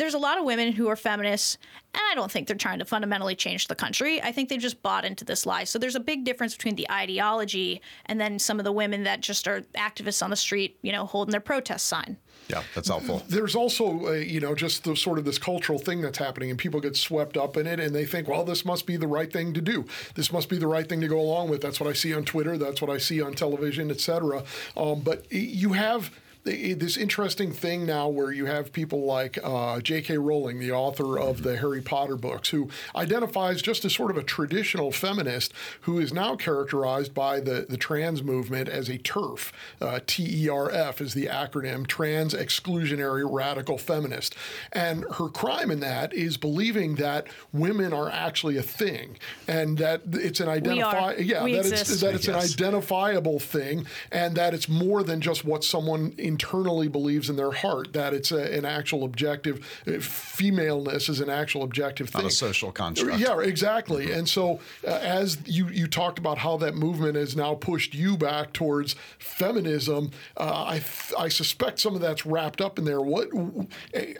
there's 0.00 0.14
a 0.14 0.18
lot 0.18 0.38
of 0.38 0.44
women 0.44 0.72
who 0.72 0.88
are 0.88 0.96
feminists, 0.96 1.58
and 1.94 2.02
I 2.10 2.14
don't 2.14 2.30
think 2.32 2.46
they're 2.46 2.56
trying 2.56 2.78
to 2.78 2.84
fundamentally 2.84 3.36
change 3.36 3.68
the 3.68 3.74
country. 3.74 4.20
I 4.22 4.32
think 4.32 4.48
they've 4.48 4.58
just 4.58 4.82
bought 4.82 5.04
into 5.04 5.24
this 5.24 5.44
lie. 5.44 5.64
So 5.64 5.78
there's 5.78 5.94
a 5.94 6.00
big 6.00 6.24
difference 6.24 6.56
between 6.56 6.76
the 6.76 6.90
ideology 6.90 7.82
and 8.06 8.20
then 8.20 8.38
some 8.38 8.58
of 8.58 8.64
the 8.64 8.72
women 8.72 9.04
that 9.04 9.20
just 9.20 9.46
are 9.46 9.60
activists 9.76 10.22
on 10.22 10.30
the 10.30 10.36
street, 10.36 10.78
you 10.82 10.90
know, 10.90 11.04
holding 11.04 11.32
their 11.32 11.40
protest 11.40 11.86
sign. 11.86 12.16
Yeah, 12.48 12.62
that's 12.74 12.88
helpful. 12.88 13.22
There's 13.28 13.54
also, 13.54 14.06
uh, 14.06 14.12
you 14.12 14.40
know, 14.40 14.54
just 14.54 14.82
the 14.82 14.96
sort 14.96 15.18
of 15.18 15.24
this 15.24 15.38
cultural 15.38 15.78
thing 15.78 16.00
that's 16.00 16.18
happening, 16.18 16.50
and 16.50 16.58
people 16.58 16.80
get 16.80 16.96
swept 16.96 17.36
up 17.36 17.56
in 17.56 17.66
it, 17.66 17.78
and 17.78 17.94
they 17.94 18.06
think, 18.06 18.26
well, 18.26 18.44
this 18.44 18.64
must 18.64 18.86
be 18.86 18.96
the 18.96 19.06
right 19.06 19.32
thing 19.32 19.52
to 19.52 19.60
do. 19.60 19.84
This 20.14 20.32
must 20.32 20.48
be 20.48 20.58
the 20.58 20.66
right 20.66 20.88
thing 20.88 21.00
to 21.02 21.08
go 21.08 21.20
along 21.20 21.50
with. 21.50 21.60
That's 21.60 21.78
what 21.78 21.88
I 21.88 21.92
see 21.92 22.14
on 22.14 22.24
Twitter. 22.24 22.56
That's 22.56 22.80
what 22.80 22.90
I 22.90 22.98
see 22.98 23.20
on 23.20 23.34
television, 23.34 23.90
et 23.90 24.00
cetera. 24.00 24.42
Um, 24.76 25.00
but 25.00 25.30
you 25.30 25.74
have 25.74 26.10
this 26.44 26.96
interesting 26.96 27.52
thing 27.52 27.86
now 27.86 28.08
where 28.08 28.32
you 28.32 28.46
have 28.46 28.72
people 28.72 29.04
like 29.04 29.38
uh, 29.42 29.80
J.K. 29.80 30.18
Rowling, 30.18 30.58
the 30.58 30.72
author 30.72 31.18
of 31.18 31.42
the 31.42 31.56
Harry 31.58 31.82
Potter 31.82 32.16
books, 32.16 32.48
who 32.48 32.68
identifies 32.96 33.62
just 33.62 33.84
as 33.84 33.94
sort 33.94 34.10
of 34.10 34.16
a 34.16 34.22
traditional 34.22 34.90
feminist 34.90 35.52
who 35.82 35.98
is 35.98 36.12
now 36.12 36.36
characterized 36.36 37.14
by 37.14 37.40
the, 37.40 37.66
the 37.68 37.76
trans 37.76 38.22
movement 38.22 38.68
as 38.68 38.88
a 38.88 38.98
TERF. 38.98 39.52
Uh, 39.80 40.00
T 40.06 40.44
E 40.44 40.48
R 40.48 40.70
F 40.70 41.00
is 41.00 41.14
the 41.14 41.26
acronym, 41.26 41.86
Trans 41.86 42.34
Exclusionary 42.34 43.28
Radical 43.30 43.78
Feminist. 43.78 44.34
And 44.72 45.04
her 45.16 45.28
crime 45.28 45.70
in 45.70 45.80
that 45.80 46.12
is 46.14 46.36
believing 46.36 46.96
that 46.96 47.26
women 47.52 47.92
are 47.92 48.10
actually 48.10 48.56
a 48.56 48.62
thing 48.62 49.18
and 49.46 49.78
that 49.78 50.02
it's 50.12 50.40
an 50.40 50.48
identify 50.48 51.14
yeah 51.16 51.44
we 51.44 51.52
that 51.52 51.60
exist. 51.60 51.90
it's 51.90 52.00
that 52.00 52.14
it's 52.14 52.28
an 52.28 52.34
identifiable 52.34 53.38
thing 53.38 53.86
and 54.10 54.36
that 54.36 54.54
it's 54.54 54.68
more 54.68 55.02
than 55.02 55.20
just 55.20 55.44
what 55.44 55.64
someone 55.64 56.14
internally 56.30 56.88
believes 56.88 57.28
in 57.30 57.36
their 57.36 57.50
heart 57.50 57.92
that 57.92 58.14
it's 58.14 58.30
a, 58.32 58.42
an 58.58 58.64
actual 58.64 59.04
objective 59.04 59.56
uh, 59.86 59.98
femaleness 60.00 61.08
is 61.08 61.20
an 61.20 61.28
actual 61.28 61.62
objective 61.62 62.08
thing 62.08 62.22
Not 62.22 62.32
a 62.32 62.34
social 62.34 62.70
construct. 62.72 63.18
yeah 63.18 63.40
exactly. 63.40 64.12
And 64.12 64.28
so 64.28 64.60
uh, 64.86 64.90
as 65.20 65.38
you 65.46 65.68
you 65.68 65.86
talked 65.86 66.18
about 66.18 66.38
how 66.38 66.56
that 66.58 66.74
movement 66.74 67.16
has 67.16 67.34
now 67.34 67.54
pushed 67.54 67.94
you 67.94 68.16
back 68.16 68.52
towards 68.52 68.94
feminism 69.18 70.10
uh, 70.36 70.74
I 70.74 70.82
I 71.18 71.28
suspect 71.28 71.80
some 71.80 71.94
of 71.94 72.00
that's 72.00 72.24
wrapped 72.24 72.60
up 72.60 72.78
in 72.78 72.84
there. 72.84 73.00
What 73.00 73.28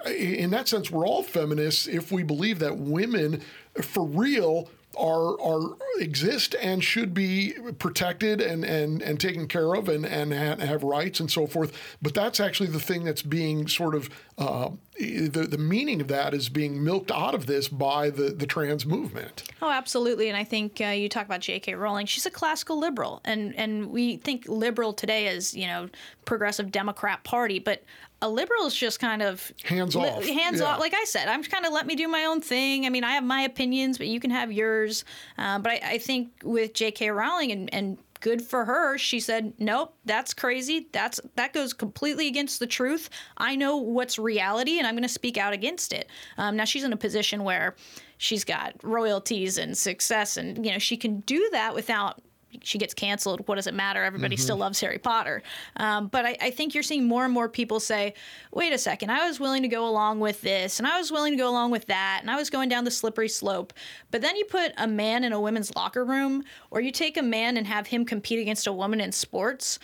in 0.06 0.50
that 0.50 0.66
sense 0.68 0.90
we're 0.90 1.06
all 1.06 1.22
feminists 1.22 1.86
if 1.86 2.10
we 2.10 2.22
believe 2.22 2.58
that 2.58 2.76
women 2.76 3.40
for 3.82 4.04
real 4.04 4.68
are 4.98 5.40
are 5.40 5.76
exist 5.98 6.54
and 6.60 6.82
should 6.82 7.14
be 7.14 7.54
protected 7.78 8.40
and 8.40 8.64
and 8.64 9.02
and 9.02 9.20
taken 9.20 9.46
care 9.46 9.74
of 9.74 9.88
and 9.88 10.04
and 10.04 10.32
have 10.32 10.82
rights 10.82 11.20
and 11.20 11.30
so 11.30 11.46
forth. 11.46 11.72
But 12.02 12.14
that's 12.14 12.40
actually 12.40 12.70
the 12.70 12.80
thing 12.80 13.04
that's 13.04 13.22
being 13.22 13.68
sort 13.68 13.94
of 13.94 14.10
uh, 14.40 14.70
the 14.98 15.46
the 15.48 15.58
meaning 15.58 16.00
of 16.00 16.08
that 16.08 16.32
is 16.32 16.48
being 16.48 16.82
milked 16.82 17.12
out 17.12 17.34
of 17.34 17.46
this 17.46 17.68
by 17.68 18.08
the 18.08 18.30
the 18.30 18.46
trans 18.46 18.86
movement. 18.86 19.44
Oh, 19.60 19.70
absolutely. 19.70 20.28
And 20.28 20.36
I 20.36 20.44
think 20.44 20.80
uh, 20.80 20.86
you 20.86 21.10
talk 21.10 21.26
about 21.26 21.40
J.K. 21.40 21.74
Rowling. 21.74 22.06
She's 22.06 22.24
a 22.24 22.30
classical 22.30 22.78
liberal, 22.78 23.20
and 23.26 23.54
and 23.56 23.90
we 23.90 24.16
think 24.16 24.48
liberal 24.48 24.94
today 24.94 25.28
is, 25.28 25.54
you 25.54 25.66
know 25.66 25.90
progressive 26.24 26.72
Democrat 26.72 27.22
Party, 27.22 27.58
but 27.58 27.82
a 28.22 28.28
liberal 28.28 28.66
is 28.66 28.74
just 28.74 28.98
kind 28.98 29.20
of 29.20 29.52
hands 29.64 29.94
off. 29.94 30.24
Li- 30.24 30.32
hands 30.32 30.60
yeah. 30.60 30.66
off. 30.66 30.80
Like 30.80 30.94
I 30.94 31.04
said, 31.04 31.28
I'm 31.28 31.42
kind 31.42 31.66
of 31.66 31.72
let 31.72 31.86
me 31.86 31.94
do 31.94 32.08
my 32.08 32.24
own 32.24 32.40
thing. 32.40 32.86
I 32.86 32.88
mean, 32.88 33.04
I 33.04 33.12
have 33.12 33.24
my 33.24 33.42
opinions, 33.42 33.98
but 33.98 34.06
you 34.06 34.20
can 34.20 34.30
have 34.30 34.52
yours. 34.52 35.04
Uh, 35.36 35.58
but 35.58 35.72
I, 35.72 35.80
I, 35.84 35.98
think 35.98 36.30
with 36.44 36.74
J.K. 36.74 37.10
Rowling 37.10 37.52
and, 37.52 37.72
and 37.72 37.98
good 38.20 38.42
for 38.42 38.64
her, 38.64 38.98
she 38.98 39.20
said, 39.20 39.54
"Nope, 39.58 39.94
that's 40.04 40.34
crazy. 40.34 40.88
That's 40.92 41.20
that 41.36 41.52
goes 41.52 41.72
completely 41.72 42.28
against 42.28 42.58
the 42.58 42.66
truth. 42.66 43.10
I 43.36 43.56
know 43.56 43.76
what's 43.76 44.18
reality, 44.18 44.78
and 44.78 44.86
I'm 44.86 44.94
going 44.94 45.02
to 45.02 45.08
speak 45.08 45.36
out 45.36 45.52
against 45.52 45.92
it." 45.92 46.08
Um, 46.38 46.56
now 46.56 46.64
she's 46.64 46.84
in 46.84 46.92
a 46.92 46.96
position 46.96 47.44
where 47.44 47.74
she's 48.18 48.44
got 48.44 48.74
royalties 48.82 49.58
and 49.58 49.76
success, 49.76 50.36
and 50.36 50.64
you 50.64 50.72
know 50.72 50.78
she 50.78 50.96
can 50.96 51.20
do 51.20 51.48
that 51.52 51.74
without 51.74 52.20
she 52.62 52.78
gets 52.78 52.94
canceled. 52.94 53.46
What 53.46 53.56
does 53.56 53.66
it 53.66 53.74
matter? 53.74 54.02
Everybody 54.02 54.36
mm-hmm. 54.36 54.42
still 54.42 54.56
loves 54.56 54.80
Harry 54.80 54.98
Potter. 54.98 55.42
Um, 55.76 56.08
but 56.08 56.26
I, 56.26 56.36
I, 56.40 56.50
think 56.50 56.74
you're 56.74 56.82
seeing 56.82 57.06
more 57.06 57.24
and 57.24 57.32
more 57.32 57.48
people 57.48 57.80
say, 57.80 58.14
wait 58.52 58.72
a 58.72 58.78
second, 58.78 59.10
I 59.10 59.26
was 59.26 59.38
willing 59.38 59.62
to 59.62 59.68
go 59.68 59.88
along 59.88 60.20
with 60.20 60.40
this 60.40 60.78
and 60.78 60.86
I 60.86 60.98
was 60.98 61.10
willing 61.10 61.32
to 61.32 61.36
go 61.36 61.48
along 61.48 61.70
with 61.70 61.86
that 61.86 62.18
and 62.20 62.30
I 62.30 62.36
was 62.36 62.50
going 62.50 62.68
down 62.68 62.84
the 62.84 62.90
slippery 62.90 63.28
slope. 63.28 63.72
But 64.10 64.20
then 64.20 64.36
you 64.36 64.44
put 64.44 64.72
a 64.78 64.86
man 64.86 65.24
in 65.24 65.32
a 65.32 65.40
women's 65.40 65.74
locker 65.76 66.04
room 66.04 66.44
or 66.70 66.80
you 66.80 66.90
take 66.90 67.16
a 67.16 67.22
man 67.22 67.56
and 67.56 67.66
have 67.66 67.86
him 67.86 68.04
compete 68.04 68.40
against 68.40 68.66
a 68.66 68.72
woman 68.72 69.00
in 69.00 69.12
sports 69.12 69.78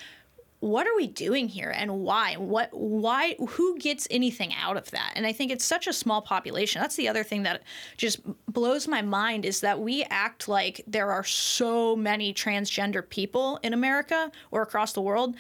what 0.61 0.87
are 0.87 0.97
we 0.97 1.07
doing 1.07 1.49
here 1.49 1.71
and 1.71 2.01
why? 2.01 2.35
What 2.35 2.71
why 2.73 3.37
who 3.49 3.79
gets 3.79 4.09
anything 4.11 4.55
out 4.55 4.77
of 4.77 4.91
that? 4.91 5.13
And 5.15 5.27
i 5.27 5.33
think 5.33 5.53
it's 5.53 5.65
such 5.65 5.87
a 5.87 5.93
small 5.93 6.23
population. 6.23 6.81
That's 6.81 6.97
the 6.97 7.09
other 7.09 7.23
thing 7.23 7.43
that 7.43 7.63
just 7.97 8.21
blows 8.51 8.89
my 8.89 9.03
mind 9.03 9.45
is 9.45 9.61
that 9.61 9.81
we 9.81 10.05
act 10.05 10.49
like 10.49 10.83
there 10.87 11.11
are 11.11 11.25
so 11.25 11.95
many 11.95 12.33
transgender 12.33 13.09
people 13.09 13.59
in 13.63 13.75
america 13.75 14.31
or 14.51 14.63
across 14.63 14.93
the 14.93 15.03
world. 15.03 15.37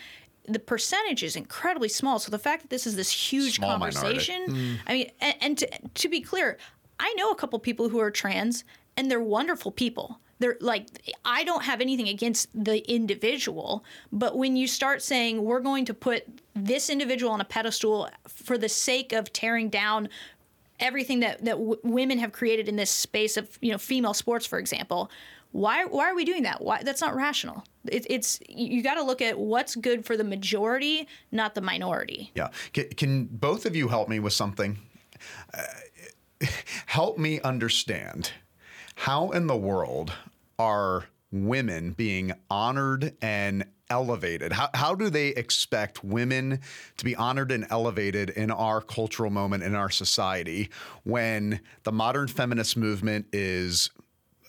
The 0.48 0.60
percentage 0.60 1.24
is 1.24 1.34
incredibly 1.34 1.88
small. 1.88 2.20
So 2.20 2.30
the 2.30 2.38
fact 2.38 2.62
that 2.62 2.70
this 2.70 2.86
is 2.86 2.94
this 2.94 3.10
huge 3.10 3.56
small 3.56 3.70
conversation 3.70 4.46
mm. 4.48 4.76
i 4.86 4.92
mean 4.92 5.10
and, 5.20 5.34
and 5.40 5.58
to, 5.58 5.68
to 5.94 6.08
be 6.08 6.20
clear 6.20 6.58
i 7.00 7.12
know 7.14 7.30
a 7.30 7.34
couple 7.34 7.58
people 7.58 7.88
who 7.88 8.00
are 8.00 8.10
trans 8.10 8.64
and 8.96 9.10
they're 9.10 9.20
wonderful 9.20 9.72
people 9.72 10.20
they're 10.38 10.56
like 10.60 10.86
I 11.24 11.44
don't 11.44 11.64
have 11.64 11.80
anything 11.80 12.08
against 12.08 12.48
the 12.54 12.88
individual, 12.90 13.84
but 14.12 14.36
when 14.36 14.56
you 14.56 14.66
start 14.66 15.02
saying 15.02 15.42
we're 15.42 15.60
going 15.60 15.84
to 15.86 15.94
put 15.94 16.24
this 16.54 16.90
individual 16.90 17.32
on 17.32 17.40
a 17.40 17.44
pedestal 17.44 18.08
for 18.28 18.58
the 18.58 18.68
sake 18.68 19.12
of 19.12 19.32
tearing 19.32 19.68
down 19.68 20.08
everything 20.80 21.20
that 21.20 21.44
that 21.44 21.52
w- 21.52 21.80
women 21.82 22.18
have 22.18 22.32
created 22.32 22.68
in 22.68 22.76
this 22.76 22.90
space 22.90 23.36
of 23.36 23.58
you 23.60 23.72
know 23.72 23.78
female 23.78 24.14
sports, 24.14 24.46
for 24.46 24.58
example, 24.58 25.10
why 25.52 25.84
why 25.86 26.10
are 26.10 26.14
we 26.14 26.24
doing 26.24 26.42
that? 26.42 26.60
Why 26.60 26.82
that's 26.82 27.00
not 27.00 27.14
rational. 27.14 27.64
It, 27.86 28.06
it's 28.10 28.40
you 28.48 28.82
got 28.82 28.94
to 28.94 29.02
look 29.02 29.22
at 29.22 29.38
what's 29.38 29.74
good 29.74 30.04
for 30.04 30.16
the 30.16 30.24
majority, 30.24 31.08
not 31.32 31.54
the 31.54 31.60
minority. 31.60 32.30
Yeah. 32.34 32.48
Can, 32.72 32.88
can 32.90 33.24
both 33.24 33.64
of 33.64 33.74
you 33.74 33.88
help 33.88 34.08
me 34.08 34.18
with 34.18 34.32
something? 34.32 34.78
Uh, 35.54 36.46
help 36.86 37.16
me 37.16 37.40
understand 37.40 38.32
how 38.96 39.30
in 39.30 39.46
the 39.46 39.56
world 39.56 40.12
are 40.58 41.04
women 41.30 41.92
being 41.92 42.32
honored 42.50 43.14
and 43.22 43.64
elevated? 43.90 44.52
How, 44.52 44.70
how 44.74 44.94
do 44.94 45.10
they 45.10 45.28
expect 45.28 46.02
women 46.02 46.60
to 46.96 47.04
be 47.04 47.14
honored 47.14 47.52
and 47.52 47.66
elevated 47.70 48.30
in 48.30 48.50
our 48.50 48.80
cultural 48.80 49.30
moment 49.30 49.62
in 49.62 49.74
our 49.74 49.90
society 49.90 50.70
when 51.04 51.60
the 51.84 51.92
modern 51.92 52.26
feminist 52.26 52.76
movement 52.76 53.26
is 53.32 53.90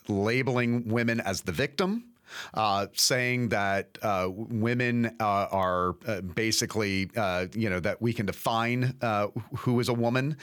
labeling 0.08 0.88
women 0.88 1.20
as 1.20 1.42
the 1.42 1.52
victim? 1.52 2.06
Uh, 2.54 2.88
saying 2.94 3.50
that 3.50 3.98
uh, 4.02 4.28
women 4.30 5.16
uh, 5.20 5.48
are 5.52 5.96
uh, 6.08 6.22
basically, 6.22 7.10
uh, 7.16 7.48
you 7.54 7.70
know, 7.70 7.80
that 7.80 8.02
we 8.02 8.14
can 8.14 8.26
define 8.26 8.96
uh, 9.02 9.28
who 9.58 9.80
is 9.80 9.90
a 9.90 9.94
woman. 9.94 10.38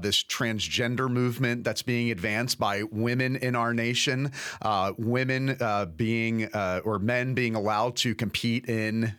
this 0.00 0.22
transgender 0.22 1.10
movement 1.10 1.64
that's 1.64 1.82
being 1.82 2.10
advanced 2.10 2.58
by 2.58 2.82
women 2.84 3.36
in 3.36 3.56
our 3.56 3.74
nation, 3.74 4.32
women 4.96 5.56
being 5.96 6.46
or 6.54 6.98
men 6.98 7.34
being 7.34 7.54
allowed 7.54 7.96
to 7.96 8.14
compete 8.14 8.68
in 8.68 9.14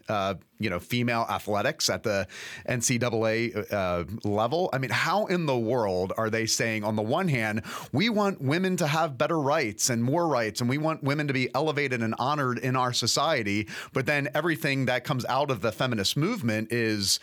you 0.60 0.70
know 0.70 0.80
female 0.80 1.25
athletics 1.30 1.89
at 1.89 2.04
the 2.04 2.28
NCAA 2.68 3.74
uh, 3.74 4.04
level. 4.24 4.70
I 4.74 4.78
mean, 4.78 4.92
how 4.92 5.25
in 5.25 5.46
the 5.46 5.58
world 5.58 6.13
are 6.18 6.30
they 6.30 6.46
saying 6.46 6.84
on 6.84 6.96
the 6.96 7.01
one 7.01 7.28
hand 7.28 7.63
we 7.92 8.10
want 8.10 8.42
women 8.42 8.78
to 8.78 8.88
have 8.88 9.18
better 9.18 9.39
rights 9.39 9.89
and 9.89 10.04
more 10.04 10.28
rights, 10.28 10.62
and 10.62 10.70
we 10.70 10.78
want 10.78 11.04
women 11.04 11.28
to 11.28 11.34
be 11.34 11.54
elevated 11.56 12.01
and 12.04 12.13
honored 12.20 12.60
in 12.60 12.75
our 12.75 12.94
society, 12.94 13.68
but 13.94 14.06
then 14.06 14.30
everything 14.36 14.86
that 14.86 15.04
comes 15.04 15.25
out 15.25 15.50
of 15.50 15.62
the 15.62 15.72
feminist 15.72 16.18
movement 16.18 16.72
is 16.72 17.20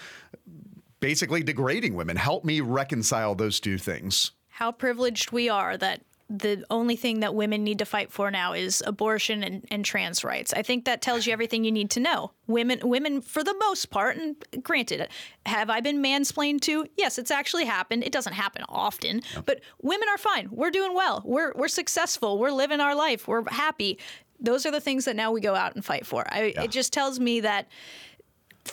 basically 1.01 1.43
degrading 1.43 1.95
women. 1.95 2.17
Help 2.17 2.45
me 2.45 2.61
reconcile 2.61 3.35
those 3.35 3.61
two 3.61 3.79
things. 3.79 4.33
How 4.49 4.73
privileged 4.73 5.33
we 5.33 5.49
are 5.49 5.77
that 5.77 6.01
the 6.29 6.65
only 6.71 6.97
thing 6.97 7.21
that 7.21 7.35
women 7.35 7.63
need 7.63 7.79
to 7.79 7.85
fight 7.85 8.11
for 8.11 8.31
now 8.31 8.53
is 8.53 8.83
abortion 8.85 9.45
and, 9.45 9.65
and 9.71 9.85
trans 9.85 10.25
rights. 10.25 10.53
I 10.53 10.63
think 10.63 10.85
that 10.85 11.01
tells 11.01 11.27
you 11.27 11.33
everything 11.33 11.65
you 11.65 11.71
need 11.71 11.91
to 11.91 12.01
know. 12.01 12.33
Women, 12.49 12.81
women, 12.83 13.21
for 13.21 13.45
the 13.45 13.55
most 13.55 13.91
part, 13.91 14.17
and 14.17 14.35
granted, 14.63 15.09
have 15.47 15.71
I 15.71 15.81
been 15.81 16.03
mansplained 16.03 16.63
to? 16.63 16.87
Yes, 16.97 17.19
it's 17.19 17.31
actually 17.31 17.65
happened. 17.65 18.03
It 18.03 18.13
doesn't 18.13 18.33
happen 18.33 18.65
often, 18.69 19.23
but 19.45 19.61
women 19.83 20.09
are 20.09 20.19
fine. 20.19 20.49
We're 20.51 20.71
doing 20.71 20.95
well. 20.95 21.23
We're 21.25 21.53
we're 21.55 21.69
successful. 21.69 22.39
We're 22.39 22.51
living 22.51 22.81
our 22.81 22.97
life. 22.97 23.29
We're 23.29 23.49
happy. 23.49 23.99
Those 24.41 24.67
are 24.67 24.71
the 24.71 24.81
things 24.81 25.05
that 25.05 25.17
now 25.17 25.31
we 25.31 25.41
go 25.41 25.55
out 25.55 25.75
and 25.77 25.85
fight 25.85 26.07
for. 26.07 26.25
I, 26.29 26.53
yeah. 26.55 26.65
It 26.65 26.71
just 26.71 26.93
tells 26.93 27.21
me 27.21 27.41
that 27.41 27.69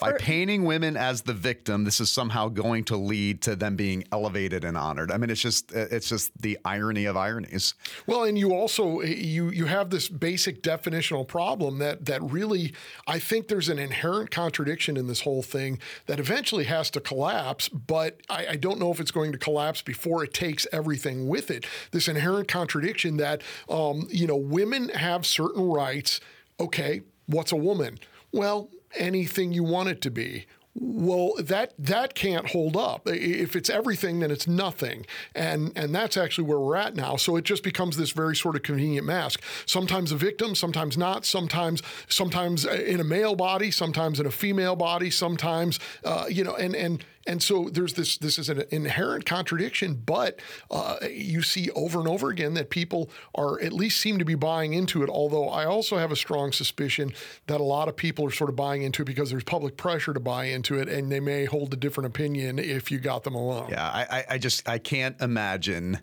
by 0.00 0.12
painting 0.12 0.64
women 0.64 0.96
as 0.96 1.22
the 1.22 1.32
victim, 1.32 1.84
this 1.84 2.00
is 2.00 2.10
somehow 2.10 2.48
going 2.48 2.84
to 2.84 2.96
lead 2.96 3.42
to 3.42 3.56
them 3.56 3.76
being 3.76 4.04
elevated 4.12 4.64
and 4.64 4.76
honored. 4.76 5.10
I 5.10 5.16
mean, 5.16 5.30
it's 5.30 5.40
just 5.40 5.72
it's 5.72 6.08
just 6.08 6.30
the 6.40 6.58
irony 6.64 7.04
of 7.04 7.16
ironies. 7.16 7.74
Well, 8.06 8.24
and 8.24 8.38
you 8.38 8.52
also 8.52 9.00
you 9.02 9.50
you 9.50 9.66
have 9.66 9.90
this 9.90 10.08
basic 10.08 10.62
definitional 10.62 11.26
problem 11.26 11.78
that 11.78 12.06
that 12.06 12.22
really 12.22 12.72
I 13.06 13.18
think 13.18 13.48
there's 13.48 13.68
an 13.68 13.78
inherent 13.78 14.30
contradiction 14.30 14.96
in 14.96 15.06
this 15.06 15.22
whole 15.22 15.42
thing 15.42 15.78
that 16.06 16.20
eventually 16.20 16.64
has 16.64 16.90
to 16.90 17.00
collapse, 17.00 17.68
but 17.68 18.20
I, 18.28 18.46
I 18.48 18.56
don't 18.56 18.78
know 18.78 18.90
if 18.90 19.00
it's 19.00 19.10
going 19.10 19.32
to 19.32 19.38
collapse 19.38 19.82
before 19.82 20.24
it 20.24 20.34
takes 20.34 20.66
everything 20.72 21.28
with 21.28 21.50
it. 21.50 21.66
This 21.90 22.08
inherent 22.08 22.48
contradiction 22.48 23.16
that 23.18 23.42
um, 23.68 24.06
you 24.10 24.26
know 24.26 24.36
women 24.36 24.88
have 24.90 25.26
certain 25.26 25.64
rights. 25.64 26.20
Okay, 26.60 27.02
what's 27.26 27.52
a 27.52 27.56
woman? 27.56 27.98
Well, 28.32 28.68
anything 28.96 29.52
you 29.52 29.64
want 29.64 29.88
it 29.88 30.00
to 30.02 30.10
be. 30.10 30.46
Well, 30.76 31.34
that 31.38 31.72
that 31.78 32.16
can't 32.16 32.50
hold 32.50 32.76
up. 32.76 33.02
If 33.06 33.54
it's 33.54 33.70
everything, 33.70 34.18
then 34.18 34.32
it's 34.32 34.48
nothing, 34.48 35.06
and 35.32 35.70
and 35.76 35.94
that's 35.94 36.16
actually 36.16 36.48
where 36.48 36.58
we're 36.58 36.74
at 36.74 36.96
now. 36.96 37.14
So 37.14 37.36
it 37.36 37.44
just 37.44 37.62
becomes 37.62 37.96
this 37.96 38.10
very 38.10 38.34
sort 38.34 38.56
of 38.56 38.62
convenient 38.62 39.06
mask. 39.06 39.40
Sometimes 39.66 40.10
a 40.10 40.16
victim, 40.16 40.56
sometimes 40.56 40.98
not. 40.98 41.24
Sometimes 41.24 41.80
sometimes 42.08 42.64
in 42.64 42.98
a 42.98 43.04
male 43.04 43.36
body, 43.36 43.70
sometimes 43.70 44.18
in 44.18 44.26
a 44.26 44.32
female 44.32 44.74
body, 44.74 45.10
sometimes 45.10 45.78
uh, 46.04 46.26
you 46.28 46.42
know, 46.42 46.56
and 46.56 46.74
and 46.74 47.04
and 47.26 47.42
so 47.42 47.68
there's 47.70 47.94
this 47.94 48.18
this 48.18 48.38
is 48.38 48.48
an 48.48 48.64
inherent 48.70 49.24
contradiction, 49.24 49.94
but 49.94 50.40
uh, 50.70 50.96
you 51.10 51.42
see 51.42 51.70
over 51.70 51.98
and 51.98 52.08
over 52.08 52.30
again 52.30 52.54
that 52.54 52.70
people 52.70 53.10
are 53.34 53.60
at 53.60 53.72
least 53.72 54.00
seem 54.00 54.18
to 54.18 54.24
be 54.24 54.34
buying 54.34 54.74
into 54.74 55.02
it. 55.02 55.08
Although 55.08 55.48
I 55.48 55.64
also 55.64 55.98
have 55.98 56.12
a 56.12 56.16
strong 56.16 56.52
suspicion 56.52 57.12
that 57.46 57.60
a 57.60 57.64
lot 57.64 57.88
of 57.88 57.96
people 57.96 58.26
are 58.26 58.30
sort 58.30 58.50
of 58.50 58.56
buying 58.56 58.82
into 58.82 59.02
it 59.02 59.06
because 59.06 59.30
there's 59.30 59.44
public 59.44 59.76
pressure 59.76 60.12
to 60.12 60.20
buy 60.20 60.46
into 60.46 60.78
it, 60.78 60.88
and 60.88 61.10
they 61.10 61.20
may 61.20 61.44
hold 61.44 61.72
a 61.72 61.76
different 61.76 62.06
opinion 62.08 62.58
if 62.58 62.90
you 62.90 62.98
got 62.98 63.24
them 63.24 63.34
alone. 63.34 63.68
Yeah, 63.70 63.84
I, 63.84 64.24
I 64.30 64.38
just 64.38 64.68
I 64.68 64.78
can't 64.78 65.20
imagine 65.20 66.00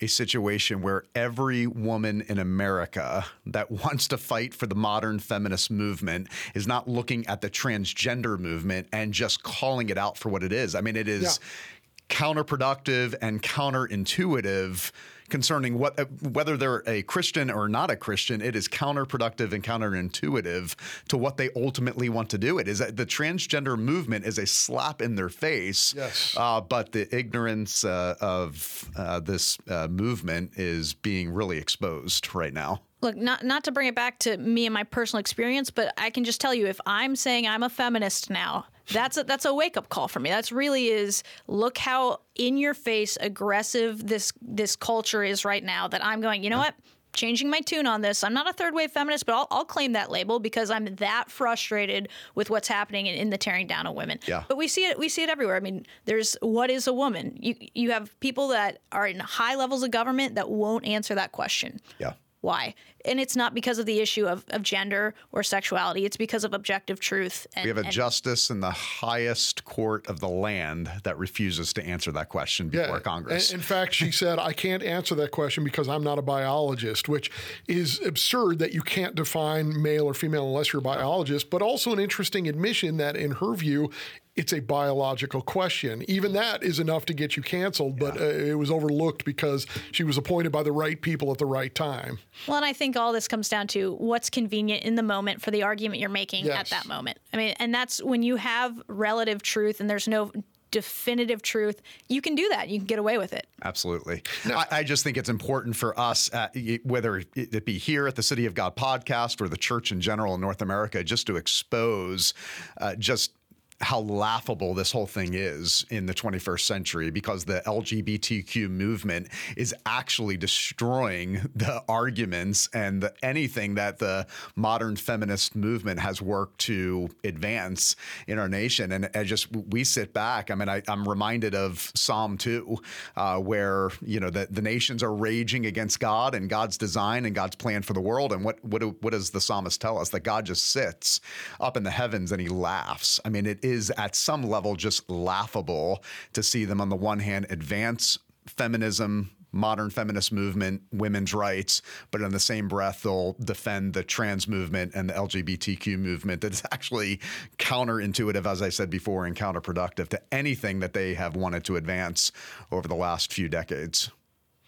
a 0.00 0.06
situation 0.06 0.82
where 0.82 1.04
every 1.14 1.66
woman 1.66 2.22
in 2.28 2.38
America 2.38 3.24
that 3.46 3.70
wants 3.84 4.08
to 4.08 4.16
fight 4.16 4.54
for 4.54 4.66
the 4.66 4.74
modern 4.74 5.18
feminist 5.18 5.70
movement 5.70 6.28
is 6.54 6.66
not 6.66 6.88
looking 6.88 7.26
at 7.26 7.40
the 7.40 7.50
transgender 7.50 8.38
movement 8.38 8.88
and 8.92 9.12
just 9.12 9.42
calling 9.42 9.88
it 9.88 9.98
out 9.98 10.16
for 10.16 10.28
what 10.28 10.42
it 10.42 10.52
is. 10.52 10.74
I 10.74 10.80
mean, 10.80 10.96
it 10.96 11.08
is 11.08 11.40
yeah. 11.40 12.16
counterproductive 12.16 13.14
and 13.20 13.42
counterintuitive 13.42 14.92
concerning 15.28 15.78
what 15.78 15.98
uh, 15.98 16.04
whether 16.32 16.56
they're 16.56 16.82
a 16.86 17.02
Christian 17.02 17.50
or 17.50 17.68
not 17.68 17.90
a 17.90 17.96
Christian. 17.96 18.40
It 18.40 18.56
is 18.56 18.68
counterproductive 18.68 19.52
and 19.52 19.62
counterintuitive 19.62 20.74
to 21.08 21.18
what 21.18 21.36
they 21.36 21.50
ultimately 21.56 22.08
want 22.08 22.30
to 22.30 22.38
do. 22.38 22.58
It 22.58 22.68
is 22.68 22.78
that 22.78 22.96
the 22.96 23.06
transgender 23.06 23.78
movement 23.78 24.24
is 24.24 24.38
a 24.38 24.46
slap 24.46 25.02
in 25.02 25.14
their 25.14 25.28
face. 25.28 25.94
Yes. 25.96 26.34
Uh, 26.36 26.60
but 26.60 26.92
the 26.92 27.14
ignorance 27.14 27.84
uh, 27.84 28.14
of 28.20 28.90
uh, 28.96 29.20
this 29.20 29.58
uh, 29.68 29.88
movement 29.88 30.52
is 30.56 30.94
being 30.94 31.30
really 31.30 31.58
exposed 31.58 32.34
right 32.34 32.52
now 32.52 32.80
look 33.00 33.16
not 33.16 33.44
not 33.44 33.64
to 33.64 33.72
bring 33.72 33.86
it 33.86 33.94
back 33.94 34.18
to 34.18 34.36
me 34.38 34.66
and 34.66 34.74
my 34.74 34.84
personal 34.84 35.20
experience 35.20 35.70
but 35.70 35.92
i 35.98 36.10
can 36.10 36.24
just 36.24 36.40
tell 36.40 36.54
you 36.54 36.66
if 36.66 36.80
i'm 36.86 37.14
saying 37.16 37.46
i'm 37.46 37.62
a 37.62 37.68
feminist 37.68 38.30
now 38.30 38.66
that's 38.92 39.16
a, 39.16 39.24
that's 39.24 39.44
a 39.44 39.54
wake 39.54 39.76
up 39.76 39.88
call 39.88 40.08
for 40.08 40.20
me 40.20 40.30
that's 40.30 40.50
really 40.50 40.88
is 40.88 41.22
look 41.46 41.78
how 41.78 42.20
in 42.34 42.56
your 42.56 42.74
face 42.74 43.18
aggressive 43.20 44.06
this 44.06 44.32
this 44.40 44.76
culture 44.76 45.22
is 45.22 45.44
right 45.44 45.64
now 45.64 45.86
that 45.88 46.04
i'm 46.04 46.20
going 46.20 46.42
you 46.42 46.50
know 46.50 46.58
what 46.58 46.74
changing 47.14 47.50
my 47.50 47.60
tune 47.60 47.86
on 47.86 48.00
this. 48.00 48.22
I'm 48.22 48.32
not 48.32 48.48
a 48.48 48.52
third 48.52 48.74
wave 48.74 48.92
feminist, 48.92 49.26
but 49.26 49.34
I'll, 49.34 49.48
I'll, 49.50 49.64
claim 49.64 49.92
that 49.92 50.10
label 50.10 50.38
because 50.38 50.70
I'm 50.70 50.84
that 50.96 51.30
frustrated 51.30 52.08
with 52.34 52.48
what's 52.48 52.68
happening 52.68 53.06
in, 53.06 53.14
in, 53.16 53.30
the 53.30 53.36
tearing 53.36 53.66
down 53.66 53.86
of 53.86 53.94
women. 53.94 54.20
Yeah. 54.26 54.44
But 54.46 54.56
we 54.56 54.68
see 54.68 54.86
it. 54.86 54.98
We 54.98 55.08
see 55.08 55.22
it 55.22 55.28
everywhere. 55.28 55.56
I 55.56 55.60
mean, 55.60 55.84
there's 56.04 56.36
what 56.40 56.70
is 56.70 56.86
a 56.86 56.92
woman? 56.92 57.36
You 57.40 57.56
you 57.74 57.90
have 57.90 58.18
people 58.20 58.48
that 58.48 58.78
are 58.92 59.06
in 59.06 59.18
high 59.18 59.56
levels 59.56 59.82
of 59.82 59.90
government 59.90 60.36
that 60.36 60.48
won't 60.48 60.86
answer 60.86 61.14
that 61.16 61.32
question. 61.32 61.80
Yeah 61.98 62.12
why. 62.48 62.74
And 63.04 63.20
it's 63.20 63.36
not 63.36 63.54
because 63.54 63.78
of 63.78 63.84
the 63.84 64.00
issue 64.00 64.26
of, 64.26 64.42
of 64.48 64.62
gender 64.62 65.14
or 65.32 65.42
sexuality. 65.42 66.06
It's 66.06 66.16
because 66.16 66.44
of 66.44 66.54
objective 66.54 66.98
truth. 66.98 67.46
And, 67.54 67.64
we 67.64 67.68
have 67.68 67.76
a 67.76 67.82
and, 67.82 67.90
justice 67.90 68.48
in 68.48 68.60
the 68.60 68.70
highest 68.70 69.66
court 69.66 70.06
of 70.08 70.20
the 70.20 70.28
land 70.28 70.90
that 71.04 71.18
refuses 71.18 71.74
to 71.74 71.86
answer 71.86 72.10
that 72.12 72.30
question 72.30 72.70
before 72.70 72.96
yeah, 72.96 73.00
Congress. 73.00 73.52
In 73.52 73.60
fact, 73.60 73.92
she 73.94 74.10
said, 74.22 74.38
I 74.38 74.54
can't 74.54 74.82
answer 74.82 75.14
that 75.16 75.30
question 75.30 75.62
because 75.62 75.88
I'm 75.88 76.02
not 76.02 76.18
a 76.18 76.22
biologist, 76.22 77.06
which 77.06 77.30
is 77.68 78.00
absurd 78.04 78.60
that 78.60 78.72
you 78.72 78.80
can't 78.80 79.14
define 79.14 79.80
male 79.80 80.06
or 80.06 80.14
female 80.14 80.46
unless 80.46 80.72
you're 80.72 80.80
a 80.80 80.82
biologist, 80.82 81.50
but 81.50 81.60
also 81.60 81.92
an 81.92 82.00
interesting 82.00 82.48
admission 82.48 82.96
that, 82.96 83.14
in 83.14 83.32
her 83.32 83.54
view, 83.54 83.90
it's 84.38 84.52
a 84.52 84.60
biological 84.60 85.42
question. 85.42 86.04
Even 86.08 86.32
that 86.34 86.62
is 86.62 86.78
enough 86.78 87.04
to 87.06 87.12
get 87.12 87.36
you 87.36 87.42
canceled, 87.42 87.98
but 87.98 88.18
uh, 88.20 88.24
it 88.24 88.56
was 88.56 88.70
overlooked 88.70 89.24
because 89.24 89.66
she 89.90 90.04
was 90.04 90.16
appointed 90.16 90.52
by 90.52 90.62
the 90.62 90.70
right 90.70 91.02
people 91.02 91.32
at 91.32 91.38
the 91.38 91.46
right 91.46 91.74
time. 91.74 92.20
Well, 92.46 92.56
and 92.56 92.64
I 92.64 92.72
think 92.72 92.96
all 92.96 93.12
this 93.12 93.26
comes 93.26 93.48
down 93.48 93.66
to 93.68 93.94
what's 93.94 94.30
convenient 94.30 94.84
in 94.84 94.94
the 94.94 95.02
moment 95.02 95.42
for 95.42 95.50
the 95.50 95.64
argument 95.64 96.00
you're 96.00 96.08
making 96.08 96.46
yes. 96.46 96.56
at 96.56 96.70
that 96.70 96.86
moment. 96.86 97.18
I 97.32 97.36
mean, 97.36 97.54
and 97.58 97.74
that's 97.74 98.00
when 98.00 98.22
you 98.22 98.36
have 98.36 98.80
relative 98.86 99.42
truth 99.42 99.80
and 99.80 99.90
there's 99.90 100.06
no 100.06 100.30
definitive 100.70 101.42
truth, 101.42 101.80
you 102.08 102.20
can 102.20 102.34
do 102.34 102.48
that. 102.50 102.68
You 102.68 102.78
can 102.78 102.86
get 102.86 102.98
away 102.98 103.18
with 103.18 103.32
it. 103.32 103.46
Absolutely. 103.64 104.22
I, 104.44 104.66
I, 104.70 104.82
just 104.84 105.02
think 105.02 105.16
it's 105.16 105.30
important 105.30 105.76
for 105.76 105.98
us, 105.98 106.32
uh, 106.32 106.48
whether 106.84 107.22
it 107.34 107.64
be 107.64 107.78
here 107.78 108.06
at 108.06 108.16
the 108.16 108.22
City 108.22 108.44
of 108.44 108.54
God 108.54 108.76
podcast 108.76 109.40
or 109.40 109.48
the 109.48 109.56
church 109.56 109.92
in 109.92 110.00
general 110.00 110.34
in 110.34 110.42
North 110.42 110.60
America, 110.60 111.02
just 111.02 111.26
to 111.28 111.36
expose 111.36 112.34
uh, 112.82 112.94
just 112.96 113.32
how 113.80 114.00
laughable 114.00 114.74
this 114.74 114.90
whole 114.90 115.06
thing 115.06 115.34
is 115.34 115.86
in 115.90 116.06
the 116.06 116.14
21st 116.14 116.60
century 116.60 117.10
because 117.10 117.44
the 117.44 117.62
LGBTQ 117.64 118.68
movement 118.68 119.28
is 119.56 119.74
actually 119.86 120.36
destroying 120.36 121.48
the 121.54 121.82
arguments 121.88 122.68
and 122.74 123.02
the, 123.02 123.12
anything 123.22 123.76
that 123.76 123.98
the 123.98 124.26
modern 124.56 124.96
feminist 124.96 125.54
movement 125.54 126.00
has 126.00 126.20
worked 126.20 126.58
to 126.58 127.08
advance 127.22 127.94
in 128.26 128.38
our 128.38 128.48
nation. 128.48 128.90
And 128.90 129.10
I 129.14 129.22
just, 129.22 129.48
we 129.54 129.84
sit 129.84 130.12
back. 130.12 130.50
I 130.50 130.56
mean, 130.56 130.68
I, 130.68 130.82
am 130.88 131.08
reminded 131.08 131.54
of 131.54 131.92
Psalm 131.94 132.36
2, 132.36 132.78
uh, 133.16 133.38
where, 133.38 133.90
you 134.02 134.18
know, 134.18 134.30
the, 134.30 134.48
the 134.50 134.62
nations 134.62 135.04
are 135.04 135.14
raging 135.14 135.66
against 135.66 136.00
God 136.00 136.34
and 136.34 136.50
God's 136.50 136.78
design 136.78 137.26
and 137.26 137.34
God's 137.34 137.54
plan 137.54 137.82
for 137.82 137.92
the 137.92 138.00
world. 138.00 138.32
And 138.32 138.44
what, 138.44 138.64
what, 138.64 138.82
what 139.02 139.10
does 139.10 139.30
the 139.30 139.40
psalmist 139.40 139.80
tell 139.80 139.98
us? 139.98 140.08
That 140.08 140.20
God 140.20 140.46
just 140.46 140.68
sits 140.68 141.20
up 141.60 141.76
in 141.76 141.84
the 141.84 141.90
heavens 141.90 142.32
and 142.32 142.40
he 142.40 142.48
laughs. 142.48 143.20
I 143.24 143.28
mean, 143.28 143.46
it 143.46 143.67
is 143.70 143.90
at 143.96 144.14
some 144.14 144.42
level 144.42 144.76
just 144.76 145.08
laughable 145.10 146.02
to 146.32 146.42
see 146.42 146.64
them 146.64 146.80
on 146.80 146.88
the 146.88 146.96
one 146.96 147.18
hand 147.18 147.46
advance 147.50 148.18
feminism 148.46 149.30
modern 149.52 149.90
feminist 149.90 150.32
movement, 150.32 150.82
women's 150.92 151.32
rights, 151.32 151.82
but 152.10 152.20
in 152.20 152.30
the 152.30 152.40
same 152.40 152.68
breath, 152.68 153.02
they'll 153.02 153.34
defend 153.44 153.94
the 153.94 154.02
trans 154.02 154.46
movement 154.46 154.92
and 154.94 155.08
the 155.08 155.14
LGBTQ 155.14 155.98
movement 155.98 156.40
that's 156.40 156.62
actually 156.72 157.20
counterintuitive, 157.58 158.46
as 158.46 158.62
I 158.62 158.68
said 158.68 158.90
before, 158.90 159.26
and 159.26 159.34
counterproductive 159.34 160.08
to 160.08 160.20
anything 160.32 160.80
that 160.80 160.92
they 160.92 161.14
have 161.14 161.36
wanted 161.36 161.64
to 161.64 161.76
advance 161.76 162.32
over 162.70 162.86
the 162.86 162.94
last 162.94 163.32
few 163.32 163.48
decades. 163.48 164.10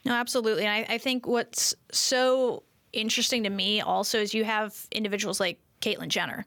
No, 0.05 0.13
absolutely. 0.13 0.65
And 0.65 0.73
I, 0.73 0.95
I 0.95 0.99
think 0.99 1.27
what's 1.27 1.75
so 1.93 2.63
interesting 2.93 3.43
to 3.45 3.51
me 3.51 3.81
also 3.81 4.19
is 4.19 4.33
you 4.33 4.45
have 4.45 4.87
individuals 4.91 5.41
like 5.41 5.61
Caitlyn 5.83 6.09
Jenner, 6.09 6.47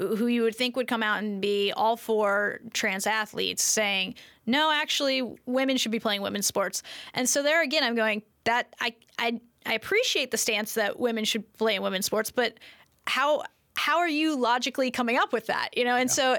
who 0.00 0.26
you 0.26 0.42
would 0.42 0.56
think 0.56 0.76
would 0.76 0.88
come 0.88 1.02
out 1.02 1.22
and 1.22 1.40
be 1.40 1.72
all 1.76 1.96
for 1.96 2.60
trans 2.72 3.06
athletes 3.06 3.62
saying, 3.62 4.14
no, 4.46 4.72
actually, 4.72 5.36
women 5.46 5.76
should 5.76 5.92
be 5.92 6.00
playing 6.00 6.22
women's 6.22 6.46
sports. 6.46 6.82
And 7.14 7.28
so 7.28 7.42
there 7.42 7.62
again, 7.62 7.84
I'm 7.84 7.94
going, 7.94 8.22
that 8.44 8.74
I, 8.80 8.94
I, 9.18 9.40
I 9.66 9.74
appreciate 9.74 10.30
the 10.30 10.38
stance 10.38 10.74
that 10.74 10.98
women 10.98 11.24
should 11.24 11.52
play 11.54 11.74
in 11.74 11.82
women's 11.82 12.06
sports, 12.06 12.30
but 12.30 12.58
how, 13.06 13.42
how 13.76 13.98
are 13.98 14.08
you 14.08 14.36
logically 14.36 14.90
coming 14.90 15.18
up 15.18 15.32
with 15.32 15.46
that? 15.46 15.76
You 15.76 15.84
know, 15.84 15.96
and 15.96 16.08
yeah. 16.08 16.14
so 16.14 16.36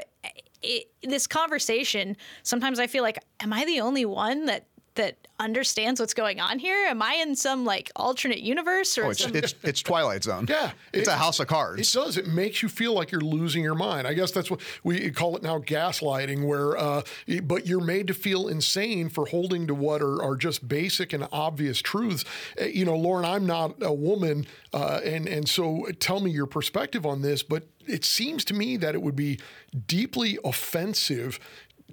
it, 0.63 0.91
this 1.03 1.27
conversation, 1.27 2.17
sometimes 2.43 2.79
I 2.79 2.87
feel 2.87 3.03
like, 3.03 3.19
am 3.39 3.53
I 3.53 3.65
the 3.65 3.81
only 3.81 4.05
one 4.05 4.45
that 4.45 4.65
that 4.95 5.15
understands 5.39 5.99
what's 5.99 6.13
going 6.13 6.39
on 6.39 6.59
here? 6.59 6.85
Am 6.87 7.01
I 7.01 7.15
in 7.15 7.35
some 7.35 7.65
like 7.65 7.91
alternate 7.95 8.41
universe 8.41 8.97
or? 8.97 9.05
Oh, 9.05 9.09
it's, 9.09 9.23
some... 9.23 9.35
it's, 9.35 9.55
it's 9.63 9.81
Twilight 9.81 10.23
Zone. 10.23 10.45
Yeah, 10.47 10.71
it's 10.93 11.07
it, 11.07 11.11
a 11.11 11.17
house 11.17 11.39
of 11.39 11.47
cards. 11.47 11.81
It 11.81 11.97
does. 11.97 12.17
It 12.17 12.27
makes 12.27 12.61
you 12.61 12.69
feel 12.69 12.93
like 12.93 13.11
you're 13.11 13.21
losing 13.21 13.63
your 13.63 13.75
mind. 13.75 14.07
I 14.07 14.13
guess 14.13 14.31
that's 14.31 14.51
what 14.51 14.59
we 14.83 15.09
call 15.11 15.35
it 15.37 15.43
now, 15.43 15.59
gaslighting. 15.59 16.45
Where, 16.45 16.77
uh, 16.77 17.01
but 17.43 17.65
you're 17.65 17.83
made 17.83 18.07
to 18.07 18.13
feel 18.13 18.47
insane 18.47 19.09
for 19.09 19.25
holding 19.27 19.67
to 19.67 19.73
what 19.73 20.01
are, 20.01 20.21
are 20.21 20.35
just 20.35 20.67
basic 20.67 21.13
and 21.13 21.27
obvious 21.31 21.81
truths. 21.81 22.25
Uh, 22.59 22.65
you 22.65 22.85
know, 22.85 22.95
Lauren, 22.95 23.25
I'm 23.25 23.45
not 23.45 23.75
a 23.81 23.93
woman, 23.93 24.45
uh, 24.73 24.99
and 25.03 25.27
and 25.27 25.47
so 25.47 25.85
tell 25.99 26.19
me 26.19 26.31
your 26.31 26.47
perspective 26.47 27.05
on 27.05 27.21
this. 27.21 27.43
But 27.43 27.63
it 27.87 28.05
seems 28.05 28.45
to 28.45 28.53
me 28.53 28.77
that 28.77 28.93
it 28.93 29.01
would 29.01 29.15
be 29.15 29.39
deeply 29.87 30.37
offensive. 30.43 31.39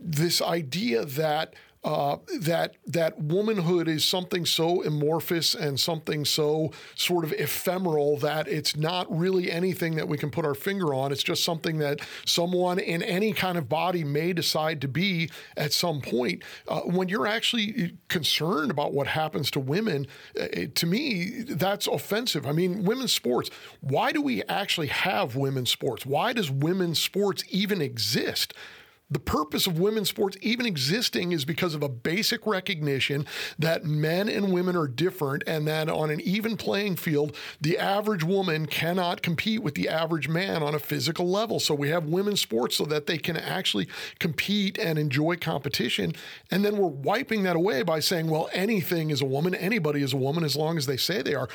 This 0.01 0.41
idea 0.41 1.05
that 1.05 1.55
uh, 1.85 2.17
that 2.41 2.75
that 2.87 3.21
womanhood 3.21 3.87
is 3.89 4.05
something 4.05 4.45
so 4.45 4.83
amorphous 4.85 5.55
and 5.55 5.79
something 5.79 6.25
so 6.25 6.73
sort 6.95 7.25
of 7.25 7.33
ephemeral 7.33 8.17
that 8.19 8.49
it's 8.49 8.77
not 8.77 9.07
really 9.17 9.51
anything 9.51 9.95
that 9.95 10.09
we 10.09 10.19
can 10.19 10.31
put 10.31 10.45
our 10.45 10.55
finger 10.55 10.93
on. 10.93 11.13
It's 11.13 11.23
just 11.23 11.45
something 11.45 11.79
that 11.79 12.01
someone 12.27 12.79
in 12.79 13.03
any 13.03 13.33
kind 13.33 13.57
of 13.57 13.69
body 13.69 14.03
may 14.03 14.33
decide 14.33 14.81
to 14.81 14.89
be 14.89 15.31
at 15.57 15.73
some 15.73 16.01
point. 16.01 16.43
Uh, 16.67 16.81
when 16.81 17.09
you're 17.09 17.27
actually 17.27 17.97
concerned 18.09 18.71
about 18.71 18.93
what 18.93 19.07
happens 19.07 19.51
to 19.53 19.61
women, 19.61 20.07
uh, 20.41 20.47
to 20.75 20.87
me, 20.87 21.43
that's 21.49 21.87
offensive. 21.87 22.47
I 22.47 22.53
mean, 22.53 22.85
women's 22.85 23.13
sports. 23.13 23.51
Why 23.81 24.13
do 24.13 24.21
we 24.21 24.43
actually 24.45 24.89
have 24.89 25.37
women's 25.37 25.71
sports? 25.71 26.05
Why 26.05 26.33
does 26.33 26.51
women's 26.51 26.99
sports 26.99 27.45
even 27.51 27.81
exist? 27.81 28.53
The 29.11 29.19
purpose 29.19 29.67
of 29.67 29.79
women's 29.79 30.11
sports 30.11 30.37
even 30.43 30.67
existing 30.67 31.33
is 31.33 31.47
because 31.47 31.75
of 31.75 31.83
a 31.83 31.89
basic 31.89 32.47
recognition 32.47 33.25
that 33.59 33.85
men 33.85 34.29
and 34.29 34.53
women 34.53 34.77
are 34.77 34.87
different 34.87 35.43
and 35.47 35.67
that 35.67 35.89
on 35.89 36.11
an 36.11 36.21
even 36.21 36.59
playing 36.59 36.97
field, 36.97 37.35
the 37.59 37.79
average 37.79 38.23
woman 38.23 38.67
cannot 38.67 39.23
compete 39.23 39.63
with 39.63 39.77
the 39.77 39.89
average 39.89 40.29
man 40.29 40.63
on 40.63 40.75
a 40.75 40.79
physical 40.79 41.27
level. 41.27 41.59
So 41.59 41.75
we 41.75 41.89
have 41.89 42.05
women's 42.05 42.43
sports 42.43 42.77
so 42.77 42.85
that 42.85 43.07
they 43.07 43.17
can 43.17 43.39
actually 43.39 43.89
compete 44.19 44.79
and 44.79 44.99
enjoy 44.99 45.37
competition. 45.37 46.13
And 46.51 46.63
then 46.63 46.77
we're 46.77 46.89
wiping 46.89 47.45
that 47.45 47.57
away 47.57 47.83
by 47.83 48.01
saying, 48.01 48.29
well, 48.29 48.51
anything 48.53 49.09
is 49.09 49.23
a 49.23 49.27
woman, 49.27 49.55
anybody 49.55 50.03
is 50.03 50.13
a 50.13 50.19
woman 50.19 50.45
as 50.45 50.55
long 50.55 50.77
as 50.77 50.85
they 50.85 50.99
say 50.99 51.23
they 51.23 51.35
are. 51.35 51.49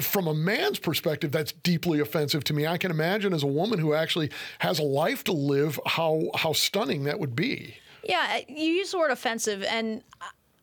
From 0.00 0.26
a 0.26 0.34
man's 0.34 0.78
perspective, 0.78 1.30
that's 1.30 1.52
deeply 1.52 2.00
offensive 2.00 2.42
to 2.44 2.54
me. 2.54 2.66
I 2.66 2.78
can 2.78 2.90
imagine 2.90 3.34
as 3.34 3.42
a 3.42 3.48
woman 3.48 3.78
who 3.78 3.92
actually 3.92 4.30
has 4.60 4.78
a 4.78 4.82
life 4.82 5.24
to 5.24 5.32
live, 5.32 5.78
how, 5.84 6.30
how 6.34 6.53
stunning 6.54 7.04
that 7.04 7.18
would 7.18 7.36
be. 7.36 7.76
Yeah, 8.02 8.36
uh, 8.36 8.40
you 8.48 8.72
use 8.72 8.90
the 8.90 8.98
word 8.98 9.10
offensive, 9.10 9.62
and 9.62 10.02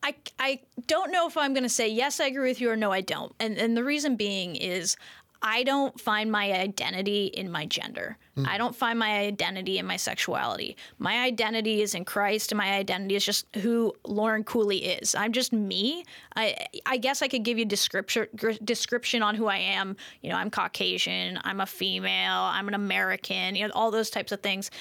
I, 0.03 0.15
I 0.39 0.59
don't 0.87 1.11
know 1.11 1.27
if 1.27 1.37
I'm 1.37 1.53
going 1.53 1.63
to 1.63 1.69
say 1.69 1.87
yes, 1.87 2.19
I 2.19 2.27
agree 2.27 2.49
with 2.49 2.61
you, 2.61 2.69
or 2.69 2.75
no, 2.75 2.91
I 2.91 3.01
don't. 3.01 3.33
And, 3.39 3.57
and 3.57 3.75
the 3.75 3.83
reason 3.83 4.15
being 4.15 4.55
is 4.55 4.95
I 5.41 5.63
don't 5.63 5.99
find 5.99 6.31
my 6.31 6.51
identity 6.51 7.25
in 7.27 7.51
my 7.51 7.65
gender. 7.65 8.17
Mm. 8.37 8.47
I 8.47 8.57
don't 8.57 8.75
find 8.75 8.97
my 8.97 9.19
identity 9.19 9.77
in 9.77 9.85
my 9.85 9.97
sexuality. 9.97 10.77
My 10.99 11.19
identity 11.19 11.81
is 11.81 11.95
in 11.95 12.05
Christ, 12.05 12.51
and 12.51 12.57
my 12.57 12.73
identity 12.73 13.15
is 13.15 13.25
just 13.25 13.45
who 13.57 13.93
Lauren 14.05 14.43
Cooley 14.43 14.85
is. 14.85 15.15
I'm 15.15 15.33
just 15.33 15.51
me. 15.51 16.05
I 16.35 16.55
I 16.85 16.97
guess 16.97 17.21
I 17.21 17.27
could 17.27 17.43
give 17.43 17.57
you 17.57 17.65
description 17.65 18.27
description 18.63 19.21
on 19.21 19.35
who 19.35 19.47
I 19.47 19.57
am. 19.57 19.97
You 20.21 20.29
know, 20.29 20.37
I'm 20.37 20.49
Caucasian. 20.49 21.39
I'm 21.43 21.59
a 21.59 21.65
female. 21.65 22.41
I'm 22.41 22.67
an 22.67 22.73
American. 22.73 23.55
You 23.55 23.67
know, 23.67 23.73
all 23.75 23.91
those 23.91 24.09
types 24.09 24.31
of 24.31 24.41
things 24.41 24.71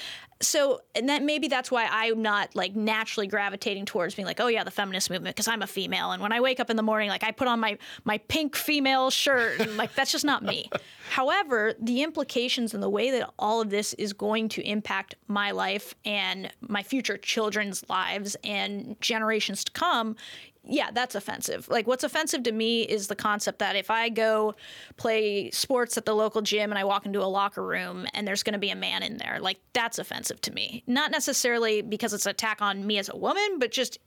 so 0.41 0.81
and 0.95 1.07
that 1.09 1.23
maybe 1.23 1.47
that's 1.47 1.71
why 1.71 1.87
I'm 1.89 2.21
not 2.21 2.55
like 2.55 2.75
naturally 2.75 3.27
gravitating 3.27 3.85
towards 3.85 4.15
being 4.15 4.25
like, 4.25 4.39
oh 4.39 4.47
yeah, 4.47 4.63
the 4.63 4.71
feminist 4.71 5.09
movement 5.09 5.35
because 5.35 5.47
I'm 5.47 5.61
a 5.61 5.67
female, 5.67 6.11
and 6.11 6.21
when 6.21 6.31
I 6.31 6.41
wake 6.41 6.59
up 6.59 6.69
in 6.69 6.75
the 6.75 6.83
morning, 6.83 7.09
like 7.09 7.23
I 7.23 7.31
put 7.31 7.47
on 7.47 7.59
my 7.59 7.77
my 8.03 8.17
pink 8.17 8.55
female 8.55 9.09
shirt, 9.09 9.59
and 9.59 9.77
like 9.77 9.93
that's 9.95 10.11
just 10.11 10.25
not 10.25 10.43
me. 10.43 10.69
However, 11.09 11.73
the 11.79 12.03
implications 12.03 12.73
and 12.73 12.81
the 12.81 12.89
way 12.89 13.11
that 13.11 13.29
all 13.41 13.59
of 13.59 13.69
this 13.69 13.93
is 13.95 14.13
going 14.13 14.47
to 14.49 14.61
impact 14.61 15.15
my 15.27 15.51
life 15.51 15.93
and 16.05 16.51
my 16.61 16.83
future 16.83 17.17
children's 17.17 17.87
lives 17.89 18.37
and 18.43 18.95
generations 19.01 19.63
to 19.65 19.71
come 19.71 20.15
yeah, 20.63 20.91
that's 20.91 21.15
offensive. 21.15 21.67
Like, 21.69 21.87
what's 21.87 22.03
offensive 22.03 22.43
to 22.43 22.51
me 22.51 22.83
is 22.83 23.07
the 23.07 23.15
concept 23.15 23.59
that 23.59 23.75
if 23.75 23.89
I 23.89 24.09
go 24.09 24.53
play 24.95 25.49
sports 25.49 25.97
at 25.97 26.05
the 26.05 26.13
local 26.13 26.41
gym 26.41 26.71
and 26.71 26.77
I 26.77 26.83
walk 26.83 27.05
into 27.05 27.23
a 27.23 27.25
locker 27.25 27.65
room 27.65 28.05
and 28.13 28.27
there's 28.27 28.43
going 28.43 28.53
to 28.53 28.59
be 28.59 28.69
a 28.69 28.75
man 28.75 29.01
in 29.01 29.17
there, 29.17 29.39
like, 29.41 29.57
that's 29.73 29.97
offensive 29.97 30.39
to 30.41 30.53
me. 30.53 30.83
Not 30.85 31.09
necessarily 31.09 31.81
because 31.81 32.13
it's 32.13 32.27
an 32.27 32.31
attack 32.31 32.61
on 32.61 32.85
me 32.85 32.99
as 32.99 33.09
a 33.09 33.15
woman, 33.15 33.57
but 33.57 33.71
just 33.71 33.97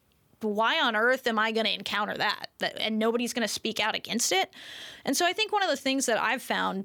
why 0.42 0.80
on 0.80 0.94
earth 0.94 1.26
am 1.26 1.38
I 1.38 1.52
going 1.52 1.66
to 1.66 1.74
encounter 1.74 2.16
that? 2.16 2.48
that 2.58 2.78
and 2.80 2.98
nobody's 2.98 3.32
going 3.32 3.46
to 3.46 3.52
speak 3.52 3.80
out 3.80 3.96
against 3.96 4.30
it. 4.30 4.50
And 5.04 5.16
so 5.16 5.26
I 5.26 5.32
think 5.32 5.52
one 5.52 5.62
of 5.62 5.70
the 5.70 5.76
things 5.76 6.06
that 6.06 6.20
I've 6.20 6.42
found, 6.42 6.84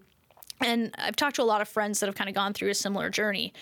and 0.62 0.94
I've 0.98 1.16
talked 1.16 1.36
to 1.38 1.42
a 1.42 1.44
lot 1.44 1.62
of 1.62 1.68
friends 1.68 2.00
that 2.00 2.08
have 2.08 2.16
kind 2.16 2.30
of 2.30 2.36
gone 2.36 2.54
through 2.54 2.70
a 2.70 2.76
similar 2.76 3.10
journey, 3.10 3.54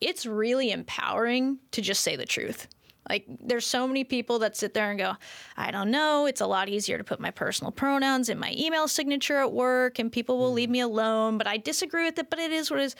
it's 0.00 0.26
really 0.26 0.70
empowering 0.70 1.58
to 1.72 1.82
just 1.82 2.02
say 2.02 2.16
the 2.16 2.26
truth. 2.26 2.68
Like, 3.08 3.26
there's 3.28 3.66
so 3.66 3.86
many 3.86 4.02
people 4.02 4.38
that 4.38 4.56
sit 4.56 4.72
there 4.72 4.90
and 4.90 4.98
go, 4.98 5.14
I 5.56 5.70
don't 5.70 5.90
know. 5.90 6.26
It's 6.26 6.40
a 6.40 6.46
lot 6.46 6.68
easier 6.68 6.96
to 6.96 7.04
put 7.04 7.20
my 7.20 7.30
personal 7.30 7.70
pronouns 7.70 8.28
in 8.30 8.38
my 8.38 8.54
email 8.56 8.88
signature 8.88 9.38
at 9.38 9.52
work, 9.52 9.98
and 9.98 10.10
people 10.10 10.38
will 10.38 10.52
leave 10.52 10.70
mm. 10.70 10.72
me 10.72 10.80
alone. 10.80 11.36
But 11.36 11.46
I 11.46 11.58
disagree 11.58 12.04
with 12.04 12.18
it. 12.18 12.30
But 12.30 12.38
it 12.38 12.50
is 12.50 12.70
what 12.70 12.80
it 12.80 12.84
is. 12.84 12.96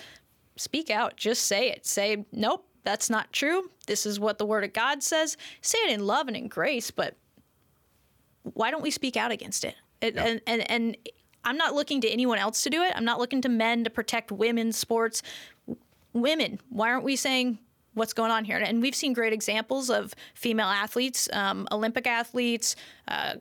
Speak 0.56 0.90
out. 0.90 1.16
Just 1.16 1.46
say 1.46 1.70
it. 1.70 1.86
Say, 1.86 2.26
nope, 2.32 2.66
that's 2.84 3.08
not 3.08 3.32
true. 3.32 3.70
This 3.86 4.04
is 4.04 4.20
what 4.20 4.38
the 4.38 4.46
Word 4.46 4.62
of 4.62 4.72
God 4.72 5.02
says. 5.02 5.36
Say 5.62 5.78
it 5.78 5.90
in 5.90 6.06
love 6.06 6.28
and 6.28 6.36
in 6.36 6.48
grace. 6.48 6.90
But 6.90 7.16
why 8.42 8.70
don't 8.70 8.82
we 8.82 8.90
speak 8.90 9.16
out 9.16 9.32
against 9.32 9.64
it? 9.64 9.74
it 10.02 10.14
yeah. 10.14 10.24
and, 10.26 10.40
and, 10.46 10.70
and 10.70 10.96
I'm 11.44 11.56
not 11.56 11.74
looking 11.74 12.00
to 12.02 12.08
anyone 12.08 12.38
else 12.38 12.62
to 12.62 12.70
do 12.70 12.82
it. 12.82 12.92
I'm 12.96 13.04
not 13.04 13.18
looking 13.18 13.40
to 13.42 13.48
men 13.48 13.84
to 13.84 13.90
protect 13.90 14.32
women's 14.32 14.76
sports. 14.76 15.22
Women, 16.12 16.60
why 16.70 16.90
aren't 16.90 17.04
we 17.04 17.16
saying 17.16 17.58
what's 17.94 18.12
going 18.12 18.30
on 18.30 18.44
here. 18.44 18.58
And 18.58 18.82
we've 18.82 18.94
seen 18.94 19.12
great 19.12 19.32
examples 19.32 19.88
of 19.88 20.14
female 20.34 20.66
athletes, 20.66 21.28
um, 21.32 21.66
Olympic 21.72 22.06
athletes, 22.06 22.76
uh, 23.08 23.34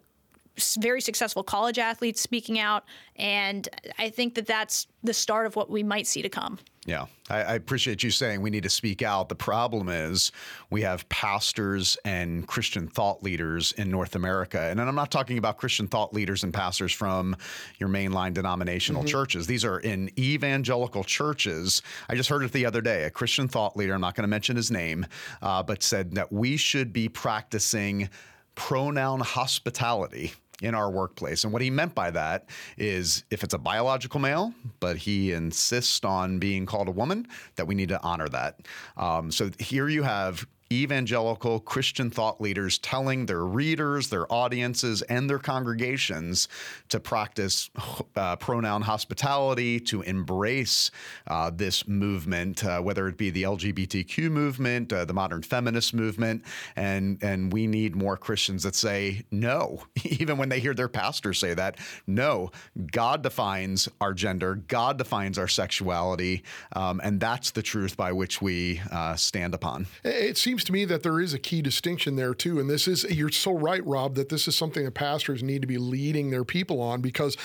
very 0.80 1.02
successful 1.02 1.44
college 1.44 1.80
athletes 1.80 2.22
speaking 2.22 2.60
out. 2.60 2.86
And 3.16 3.68
I 3.98 4.10
think 4.10 4.36
that 4.36 4.46
that's 4.46 4.88
the 5.04 5.14
start 5.14 5.48
of 5.48 5.56
what 5.56 5.70
we 5.70 5.84
might 5.84 6.08
see 6.08 6.22
to 6.22 6.30
come. 6.30 6.60
Yeah, 6.86 7.06
I, 7.30 7.38
I, 7.44 7.54
appreciate 7.54 8.04
you 8.04 8.12
saying 8.12 8.42
we 8.42 8.50
need 8.50 8.64
to 8.64 8.70
speak 8.70 9.02
out. 9.02 9.30
The 9.30 9.36
problem 9.36 9.88
is 9.88 10.34
we 10.70 10.82
have 10.82 11.08
pastors 11.08 11.98
and 12.04 12.46
Christian 12.46 12.90
thought 12.90 13.24
leaders 13.24 13.72
in 13.74 13.90
North 13.90 14.16
America. 14.16 14.60
And 14.60 14.82
I'm 14.82 14.94
not 14.94 15.10
talking 15.10 15.38
about 15.38 15.58
Christian 15.58 15.88
thought 15.88 16.14
leaders 16.14 16.44
and 16.44 16.54
pastors 16.54 16.92
from 16.92 17.38
your 17.80 17.88
mainline 17.88 18.34
denominational 18.34 19.04
mm-hmm. 19.04 19.12
churches. 19.12 19.48
These 19.48 19.64
are 19.64 19.80
in 19.80 20.10
evangelical 20.20 21.06
churches. 21.06 21.82
I 22.10 22.16
just 22.16 22.28
heard 22.28 22.44
it 22.44 22.52
the 22.52 22.66
other 22.66 22.82
day. 22.82 23.04
A 23.04 23.10
Christian 23.10 23.48
thought 23.48 23.78
leader, 23.78 23.94
I'm 23.94 24.02
not 24.02 24.16
going 24.16 24.26
to 24.26 24.30
mention 24.30 24.58
his 24.58 24.70
name, 24.70 25.06
uh, 25.42 25.64
but 25.64 25.84
said 25.84 26.16
that 26.16 26.34
we 26.34 26.58
should 26.58 26.92
be 26.92 27.08
practicing 27.08 28.10
pronoun 28.56 29.22
hospitality 29.22 30.34
in 30.64 30.74
our 30.74 30.90
workplace. 30.90 31.44
And 31.44 31.52
what 31.52 31.62
he 31.62 31.70
meant 31.70 31.94
by 31.94 32.10
that 32.12 32.50
is 32.78 33.26
if 33.30 33.44
it's 33.44 33.54
a 33.54 33.58
biological 33.58 34.20
male, 34.20 34.54
but 34.80 34.98
he 34.98 35.34
insists 35.34 36.04
on 36.06 36.40
being 36.40 36.66
called 36.66 36.88
a 36.88 36.92
woman, 36.92 37.28
that 37.56 37.68
we 37.68 37.76
need 37.76 37.90
to 37.90 38.02
honor 38.02 38.30
that. 38.30 38.62
Um, 38.96 39.30
so 39.30 39.52
here 39.60 39.90
you 39.90 40.04
have 40.04 40.48
evangelical 40.74 41.60
Christian 41.60 42.10
thought 42.10 42.42
leaders 42.42 42.78
telling 42.78 43.26
their 43.26 43.46
readers, 43.46 44.10
their 44.10 44.32
audiences, 44.32 45.02
and 45.04 45.30
their 45.30 45.40
congregations 45.40 46.48
to 46.90 47.00
practice 47.00 47.70
uh, 48.16 48.36
pronoun 48.38 48.82
hospitality, 48.82 49.80
to 49.80 50.02
embrace 50.02 50.92
uh, 51.28 51.52
this 51.54 51.88
movement, 51.88 52.64
uh, 52.64 52.80
whether 52.80 53.08
it 53.08 53.18
be 53.18 53.30
the 53.30 53.44
LGBTQ 53.44 54.32
movement, 54.32 54.92
uh, 54.92 55.06
the 55.06 55.14
modern 55.14 55.42
feminist 55.42 55.94
movement, 55.94 56.44
and 56.76 57.22
and 57.24 57.54
we 57.54 57.68
need 57.68 57.96
more 57.96 58.18
Christians 58.18 58.64
that 58.64 58.76
say 58.76 59.24
no, 59.32 59.84
even 60.04 60.38
when 60.38 60.50
they 60.50 60.60
hear 60.60 60.74
their 60.74 60.90
pastor 60.90 61.34
say 61.34 61.54
that. 61.54 61.78
No, 62.08 62.52
God 62.92 63.22
defines 63.22 63.88
our 64.02 64.14
gender, 64.14 64.56
God 64.56 64.98
defines 64.98 65.38
our 65.38 65.48
sexuality, 65.48 66.44
um, 66.76 67.02
and 67.04 67.20
that's 67.20 67.52
the 67.52 67.62
truth 67.62 67.98
by 67.98 68.12
which 68.12 68.42
we 68.42 68.82
uh, 68.92 69.16
stand 69.16 69.54
upon. 69.54 69.88
It 70.04 70.38
seems 70.38 70.63
seems 70.64 70.68
to 70.68 70.74
me 70.74 70.86
that 70.86 71.04
there 71.04 71.20
is 71.20 71.34
a 71.34 71.40
key 71.40 71.62
distinction 71.62 72.16
there 72.16 72.34
too. 72.34 72.60
And 72.60 72.70
this 72.70 72.88
is, 72.88 73.04
you're 73.04 73.30
so 73.30 73.52
right, 73.52 73.86
Rob, 73.86 74.16
that 74.16 74.30
this 74.30 74.48
is 74.48 74.56
something 74.56 74.86
that 74.86 74.94
pastors 74.94 75.44
need 75.44 75.62
to 75.62 75.68
be 75.68 75.78
leading 75.78 76.30
their 76.30 76.46
people 76.46 76.80
on 76.80 77.02
because 77.02 77.36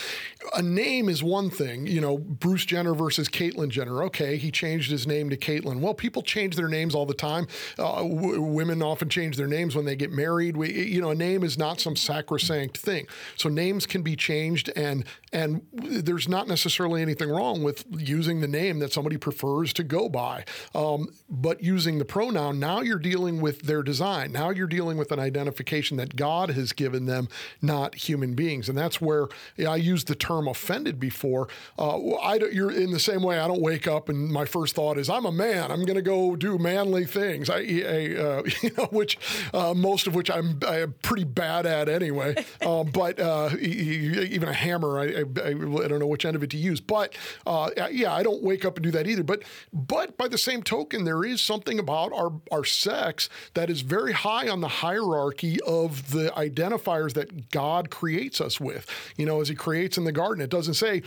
a 0.54 0.62
name 0.62 1.08
is 1.08 1.22
one 1.22 1.50
thing. 1.50 1.86
You 1.86 2.00
know, 2.00 2.18
Bruce 2.18 2.64
Jenner 2.64 2.94
versus 2.94 3.28
Caitlyn 3.28 3.70
Jenner. 3.70 4.04
Okay, 4.04 4.36
he 4.36 4.52
changed 4.52 4.90
his 4.90 5.06
name 5.06 5.30
to 5.30 5.36
Caitlyn. 5.36 5.80
Well, 5.80 5.94
people 5.94 6.22
change 6.22 6.54
their 6.54 6.68
names 6.68 6.94
all 6.94 7.06
the 7.06 7.14
time. 7.14 7.48
Uh, 7.76 8.02
w- 8.02 8.40
women 8.40 8.82
often 8.82 9.08
change 9.08 9.36
their 9.36 9.48
names 9.48 9.74
when 9.74 9.84
they 9.84 9.96
get 9.96 10.12
married. 10.12 10.56
We, 10.56 10.72
you 10.72 11.00
know, 11.00 11.10
a 11.10 11.14
name 11.14 11.42
is 11.42 11.58
not 11.58 11.80
some 11.80 11.96
sacrosanct 11.96 12.76
thing. 12.76 13.08
So 13.36 13.48
names 13.48 13.84
can 13.86 14.02
be 14.02 14.14
changed, 14.14 14.70
and 14.76 15.04
and 15.32 15.62
there's 15.72 16.28
not 16.28 16.48
necessarily 16.48 17.02
anything 17.02 17.30
wrong 17.30 17.62
with 17.62 17.84
using 17.90 18.40
the 18.40 18.48
name 18.48 18.78
that 18.78 18.92
somebody 18.92 19.16
prefers 19.16 19.72
to 19.74 19.82
go 19.82 20.08
by. 20.08 20.44
Um, 20.74 21.08
but 21.28 21.62
using 21.62 21.98
the 21.98 22.04
pronoun, 22.04 22.58
now 22.58 22.80
you're 22.80 22.98
dealing 23.08 23.40
with 23.40 23.62
their 23.62 23.82
design. 23.82 24.32
Now 24.32 24.50
you're 24.50 24.66
dealing 24.66 24.98
with 24.98 25.12
an 25.12 25.18
identification 25.18 25.96
that 25.96 26.14
God 26.14 26.50
has 26.50 26.72
given 26.72 27.06
them, 27.06 27.28
not 27.62 27.94
human 27.94 28.34
beings. 28.34 28.68
And 28.68 28.76
that's 28.76 29.00
where 29.00 29.28
I 29.58 29.76
used 29.76 30.08
the 30.08 30.14
term 30.14 30.46
offended 30.46 31.00
before. 31.00 31.48
Uh, 31.78 32.16
I 32.16 32.34
you're 32.52 32.70
in 32.70 32.90
the 32.90 33.00
same 33.00 33.22
way. 33.22 33.38
I 33.38 33.48
don't 33.48 33.62
wake 33.62 33.86
up 33.86 34.10
and 34.10 34.30
my 34.30 34.44
first 34.44 34.74
thought 34.74 34.98
is 34.98 35.08
I'm 35.08 35.24
a 35.24 35.32
man. 35.32 35.70
I'm 35.70 35.84
going 35.84 35.96
to 35.96 36.02
go 36.02 36.36
do 36.36 36.58
manly 36.58 37.06
things. 37.06 37.48
I, 37.48 37.56
I 37.56 38.14
uh, 38.16 38.42
you 38.62 38.70
know, 38.76 38.86
which 38.90 39.18
uh, 39.54 39.72
most 39.74 40.06
of 40.06 40.14
which 40.14 40.30
I'm, 40.30 40.60
I'm 40.66 40.94
pretty 41.02 41.24
bad 41.24 41.66
at 41.66 41.88
anyway. 41.88 42.34
Uh, 42.60 42.82
but 42.82 43.18
uh, 43.20 43.50
even 43.60 44.48
a 44.48 44.52
hammer, 44.52 44.98
I, 44.98 45.04
I, 45.04 45.20
I, 45.20 45.52
don't 45.88 46.00
know 46.00 46.06
which 46.06 46.24
end 46.24 46.34
of 46.34 46.42
it 46.42 46.50
to 46.50 46.56
use. 46.56 46.80
But 46.80 47.14
uh, 47.46 47.70
yeah, 47.90 48.12
I 48.12 48.22
don't 48.22 48.42
wake 48.42 48.64
up 48.64 48.76
and 48.76 48.84
do 48.84 48.90
that 48.90 49.06
either. 49.06 49.22
But 49.22 49.44
but 49.72 50.18
by 50.18 50.28
the 50.28 50.38
same 50.38 50.62
token, 50.62 51.04
there 51.04 51.24
is 51.24 51.40
something 51.40 51.78
about 51.78 52.12
our 52.12 52.32
our 52.50 52.64
sex 52.88 53.28
that 53.54 53.68
is 53.68 53.82
very 53.82 54.12
high 54.12 54.48
on 54.48 54.60
the 54.60 54.68
hierarchy 54.68 55.60
of 55.62 56.10
the 56.10 56.30
identifiers 56.36 57.12
that 57.14 57.50
God 57.50 57.90
creates 57.90 58.40
us 58.40 58.58
with. 58.58 58.86
You 59.16 59.26
know, 59.26 59.40
as 59.40 59.48
He 59.48 59.54
creates 59.54 59.98
in 59.98 60.04
the 60.04 60.12
garden, 60.12 60.42
it 60.42 60.50
doesn't 60.50 60.74
say 60.74 61.02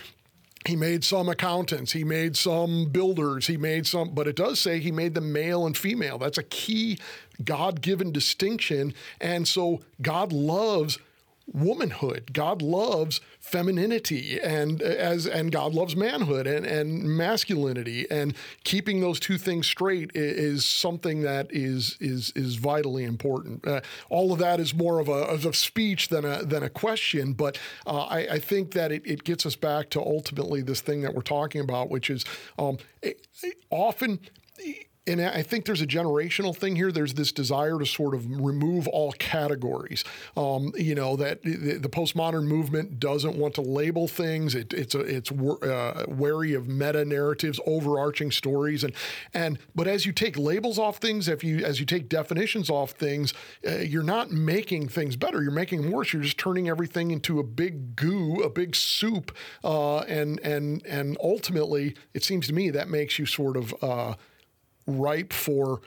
he 0.67 0.76
made 0.76 1.04
some 1.04 1.28
accountants, 1.28 1.91
he 1.91 2.04
made 2.04 2.38
some 2.38 2.86
builders, 2.91 3.48
he 3.48 3.58
made 3.58 3.88
some, 3.88 4.13
but 4.13 4.28
it 4.28 4.36
does 4.36 4.60
say 4.60 4.80
he 4.80 4.91
made 4.91 5.15
them 5.15 5.34
male 5.34 5.65
and 5.65 5.76
female. 5.76 6.20
That's 6.20 6.38
a 6.38 6.44
key 6.44 7.00
God 7.44 7.82
given 7.82 8.12
distinction. 8.12 8.94
And 9.20 9.48
so 9.48 9.82
God 10.04 10.32
loves 10.32 11.00
womanhood. 11.54 12.32
God 12.34 12.62
loves 12.62 13.22
femininity 13.40 14.40
and 14.40 14.82
as 14.82 15.26
and 15.26 15.52
God 15.52 15.74
loves 15.74 15.96
manhood 15.96 16.48
and, 16.48 16.66
and 16.66 17.04
masculinity 17.04 18.06
and 18.10 18.36
keeping 18.64 19.02
those 19.02 19.20
two 19.20 19.38
things 19.38 19.68
straight 19.68 20.12
is, 20.14 20.66
something 20.66 21.22
that 21.22 21.48
is 21.52 21.98
is 22.00 22.32
is 22.36 22.56
vitally 22.56 23.04
important. 23.04 23.66
Uh, 23.68 23.82
all 24.10 24.32
of 24.32 24.40
that 24.40 24.60
is 24.60 24.74
more 24.74 25.00
of 25.00 25.08
a, 25.08 25.12
of 25.12 25.46
a 25.46 25.54
speech 25.54 26.10
than 26.10 26.24
a 26.24 26.44
than 26.44 26.64
a 26.64 26.70
question, 26.70 27.34
but 27.34 27.58
uh, 27.86 28.04
I, 28.04 28.20
I, 28.34 28.40
think 28.40 28.74
that 28.74 28.92
it, 28.92 29.02
it, 29.06 29.24
gets 29.24 29.46
us 29.46 29.56
back 29.56 29.90
to 29.92 30.00
ultimately 30.00 30.62
this 30.62 30.82
thing 30.82 31.02
that 31.02 31.14
we're 31.14 31.22
talking 31.22 31.62
about, 31.62 31.90
which 31.90 32.10
is 32.10 32.26
um, 32.58 32.78
often 33.70 34.20
and 35.08 35.20
I 35.20 35.42
think 35.42 35.66
there's 35.66 35.82
a 35.82 35.88
generational 35.88 36.56
thing 36.56 36.76
here. 36.76 36.92
There's 36.92 37.16
this 37.16 37.32
desire 37.32 37.80
to 37.80 37.88
sort 37.88 38.14
of 38.14 38.24
remove 38.30 38.88
all 38.88 39.14
categories. 39.14 40.04
Um, 40.38 40.74
you 40.78 40.94
know 40.94 41.16
that 41.16 41.42
the, 41.42 41.78
the, 41.80 41.90
postmodern 41.90 42.46
movement 42.46 43.00
doesn't 43.00 43.36
want 43.36 43.56
to 43.56 43.62
label 43.62 44.08
things. 44.08 44.54
It, 44.54 44.74
it's 44.74 44.94
a, 44.94 45.00
it's 45.00 45.32
uh, 45.32 46.06
wary 46.08 46.54
of 46.54 46.68
meta 46.68 47.04
narratives, 47.04 47.60
overarching 47.66 48.30
stories, 48.30 48.84
and 48.84 48.94
and 49.34 49.58
but 49.74 49.88
as 49.88 50.06
you 50.06 50.12
take 50.12 50.38
labels 50.38 50.78
off 50.78 50.98
things, 50.98 51.28
if 51.28 51.44
you 51.44 51.66
as 51.66 51.80
you 51.80 51.86
take 51.88 52.08
definitions 52.08 52.70
off 52.70 52.92
things, 52.92 53.34
uh, 53.68 53.78
you're 53.78 54.04
not 54.04 54.30
making 54.30 54.88
things 54.88 55.16
better. 55.16 55.42
You're 55.42 55.52
making 55.52 55.82
them 55.82 55.92
worse. 55.92 56.14
You're 56.14 56.22
just 56.22 56.38
turning 56.38 56.70
everything 56.70 57.10
into 57.10 57.40
a 57.40 57.44
big 57.44 57.96
goo, 57.96 58.36
a 58.44 58.50
big 58.52 58.76
soup, 58.76 59.36
uh, 59.64 60.00
and 60.02 60.40
and 60.42 60.86
and 60.86 61.18
ultimately, 61.24 61.96
it 62.14 62.24
seems 62.24 62.46
to 62.48 62.54
me 62.54 62.70
that 62.70 62.88
makes 62.88 63.18
you 63.18 63.26
sort 63.26 63.58
of 63.58 63.74
uh, 63.82 64.14
ripe 64.91 65.34
for 65.34 65.82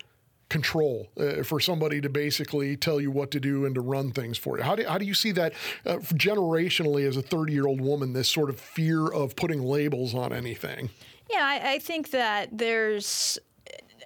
control 0.48 1.08
uh, 1.18 1.42
for 1.42 1.58
somebody 1.58 2.00
to 2.00 2.08
basically 2.08 2.76
tell 2.76 3.00
you 3.00 3.10
what 3.10 3.30
to 3.32 3.40
do 3.40 3.64
and 3.64 3.74
to 3.74 3.80
run 3.80 4.12
things 4.12 4.38
for 4.38 4.56
you. 4.56 4.62
How 4.62 4.76
do, 4.76 4.86
how 4.86 4.98
do 4.98 5.04
you 5.04 5.14
see 5.14 5.32
that 5.32 5.52
uh, 5.84 5.96
generationally 5.96 7.08
as 7.08 7.16
a 7.16 7.22
30 7.22 7.52
year 7.52 7.66
old 7.66 7.80
woman, 7.80 8.12
this 8.12 8.28
sort 8.28 8.50
of 8.50 8.60
fear 8.60 9.08
of 9.08 9.34
putting 9.36 9.62
labels 9.62 10.14
on 10.14 10.32
anything? 10.32 10.90
Yeah, 11.30 11.44
I, 11.44 11.72
I 11.74 11.78
think 11.78 12.10
that 12.10 12.50
there's 12.56 13.38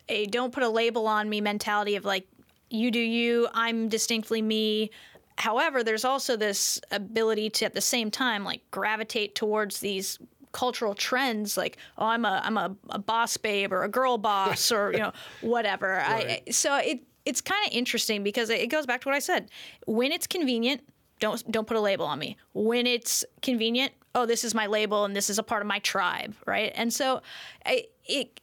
a 0.08 0.26
don't 0.26 0.52
put 0.52 0.62
a 0.62 0.68
label 0.68 1.06
on 1.06 1.28
me 1.28 1.40
mentality 1.40 1.96
of 1.96 2.04
like, 2.04 2.26
you 2.70 2.90
do 2.90 3.00
you, 3.00 3.48
I'm 3.52 3.88
distinctly 3.88 4.40
me. 4.40 4.90
However, 5.36 5.84
there's 5.84 6.04
also 6.04 6.36
this 6.36 6.80
ability 6.90 7.50
to 7.50 7.64
at 7.64 7.74
the 7.74 7.80
same 7.80 8.10
time 8.10 8.44
like 8.44 8.62
gravitate 8.70 9.34
towards 9.34 9.80
these 9.80 10.18
cultural 10.52 10.94
trends 10.94 11.56
like 11.56 11.76
oh 11.98 12.06
i'm 12.06 12.24
a 12.24 12.40
i'm 12.44 12.56
a, 12.56 12.74
a 12.90 12.98
boss 12.98 13.36
babe 13.36 13.72
or 13.72 13.84
a 13.84 13.88
girl 13.88 14.18
boss 14.18 14.72
or 14.72 14.92
you 14.92 14.98
know 14.98 15.12
whatever. 15.40 15.88
Right. 15.88 16.42
I, 16.46 16.50
so 16.50 16.76
it 16.76 17.00
it's 17.24 17.40
kind 17.40 17.66
of 17.66 17.72
interesting 17.72 18.22
because 18.22 18.48
it 18.48 18.68
goes 18.70 18.86
back 18.86 19.02
to 19.02 19.08
what 19.08 19.14
i 19.14 19.18
said. 19.18 19.50
When 19.86 20.12
it's 20.12 20.26
convenient 20.26 20.82
don't 21.20 21.50
don't 21.50 21.66
put 21.66 21.76
a 21.76 21.80
label 21.80 22.06
on 22.06 22.18
me. 22.18 22.36
When 22.54 22.86
it's 22.86 23.24
convenient 23.42 23.92
oh 24.14 24.26
this 24.26 24.44
is 24.44 24.54
my 24.54 24.66
label 24.66 25.04
and 25.04 25.14
this 25.14 25.30
is 25.30 25.38
a 25.38 25.42
part 25.42 25.62
of 25.62 25.68
my 25.68 25.78
tribe 25.80 26.34
right? 26.46 26.72
And 26.74 26.92
so 26.92 27.22
I, 27.64 27.84
it 28.06 28.40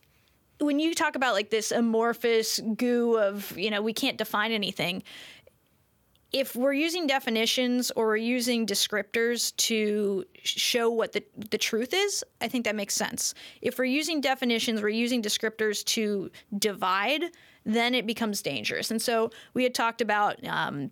when 0.59 0.79
you 0.79 0.93
talk 0.93 1.15
about 1.15 1.33
like 1.33 1.49
this 1.49 1.71
amorphous 1.71 2.59
goo 2.75 3.17
of 3.17 3.57
you 3.57 3.69
know 3.69 3.81
we 3.81 3.93
can't 3.93 4.17
define 4.17 4.51
anything 4.51 5.03
if 6.31 6.55
we're 6.55 6.73
using 6.73 7.07
definitions 7.07 7.91
or 7.95 8.07
we're 8.07 8.17
using 8.17 8.65
descriptors 8.65 9.55
to 9.57 10.25
show 10.43 10.89
what 10.89 11.13
the, 11.13 11.23
the 11.51 11.57
truth 11.57 11.93
is, 11.93 12.23
I 12.41 12.47
think 12.47 12.65
that 12.65 12.75
makes 12.75 12.93
sense. 12.93 13.33
If 13.61 13.77
we're 13.77 13.85
using 13.85 14.21
definitions, 14.21 14.81
we're 14.81 14.89
using 14.89 15.21
descriptors 15.21 15.83
to 15.85 16.29
divide, 16.57 17.23
then 17.65 17.95
it 17.95 18.05
becomes 18.05 18.41
dangerous. 18.41 18.91
And 18.91 19.01
so 19.01 19.31
we 19.53 19.63
had 19.63 19.73
talked 19.73 20.01
about 20.01 20.45
um, 20.45 20.91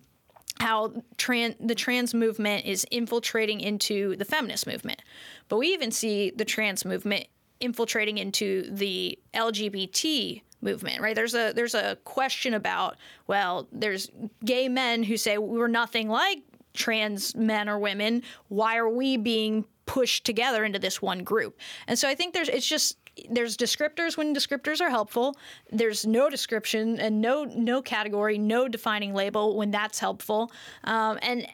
how 0.60 0.94
the 1.18 1.74
trans 1.74 2.14
movement 2.14 2.64
is 2.64 2.86
infiltrating 2.90 3.60
into 3.60 4.16
the 4.16 4.24
feminist 4.24 4.66
movement. 4.66 5.02
But 5.48 5.58
we 5.58 5.68
even 5.68 5.90
see 5.90 6.30
the 6.34 6.44
trans 6.44 6.84
movement 6.84 7.26
infiltrating 7.60 8.18
into 8.18 8.70
the 8.70 9.18
LGBT 9.34 10.42
movement, 10.64 11.00
right? 11.00 11.14
There's 11.14 11.34
a 11.34 11.52
there's 11.52 11.74
a 11.74 11.96
question 12.04 12.54
about 12.54 12.96
well, 13.26 13.68
there's 13.70 14.10
gay 14.44 14.68
men 14.68 15.02
who 15.04 15.16
say 15.16 15.38
we're 15.38 15.68
nothing 15.68 16.08
like 16.08 16.38
trans 16.72 17.36
men 17.36 17.68
or 17.68 17.78
women. 17.78 18.22
Why 18.48 18.76
are 18.76 18.88
we 18.88 19.16
being 19.16 19.64
pushed 19.86 20.24
together 20.24 20.64
into 20.64 20.78
this 20.78 21.00
one 21.00 21.22
group? 21.22 21.58
And 21.86 21.98
so 21.98 22.08
I 22.08 22.14
think 22.14 22.34
there's 22.34 22.48
it's 22.48 22.66
just 22.66 22.96
there's 23.30 23.56
descriptors 23.56 24.16
when 24.16 24.34
descriptors 24.34 24.80
are 24.80 24.90
helpful. 24.90 25.36
There's 25.70 26.04
no 26.04 26.28
description 26.28 26.98
and 26.98 27.20
no 27.20 27.44
no 27.44 27.80
category, 27.80 28.38
no 28.38 28.66
defining 28.66 29.14
label 29.14 29.56
when 29.56 29.70
that's 29.70 29.98
helpful. 29.98 30.50
Um, 30.82 31.18
and 31.22 31.46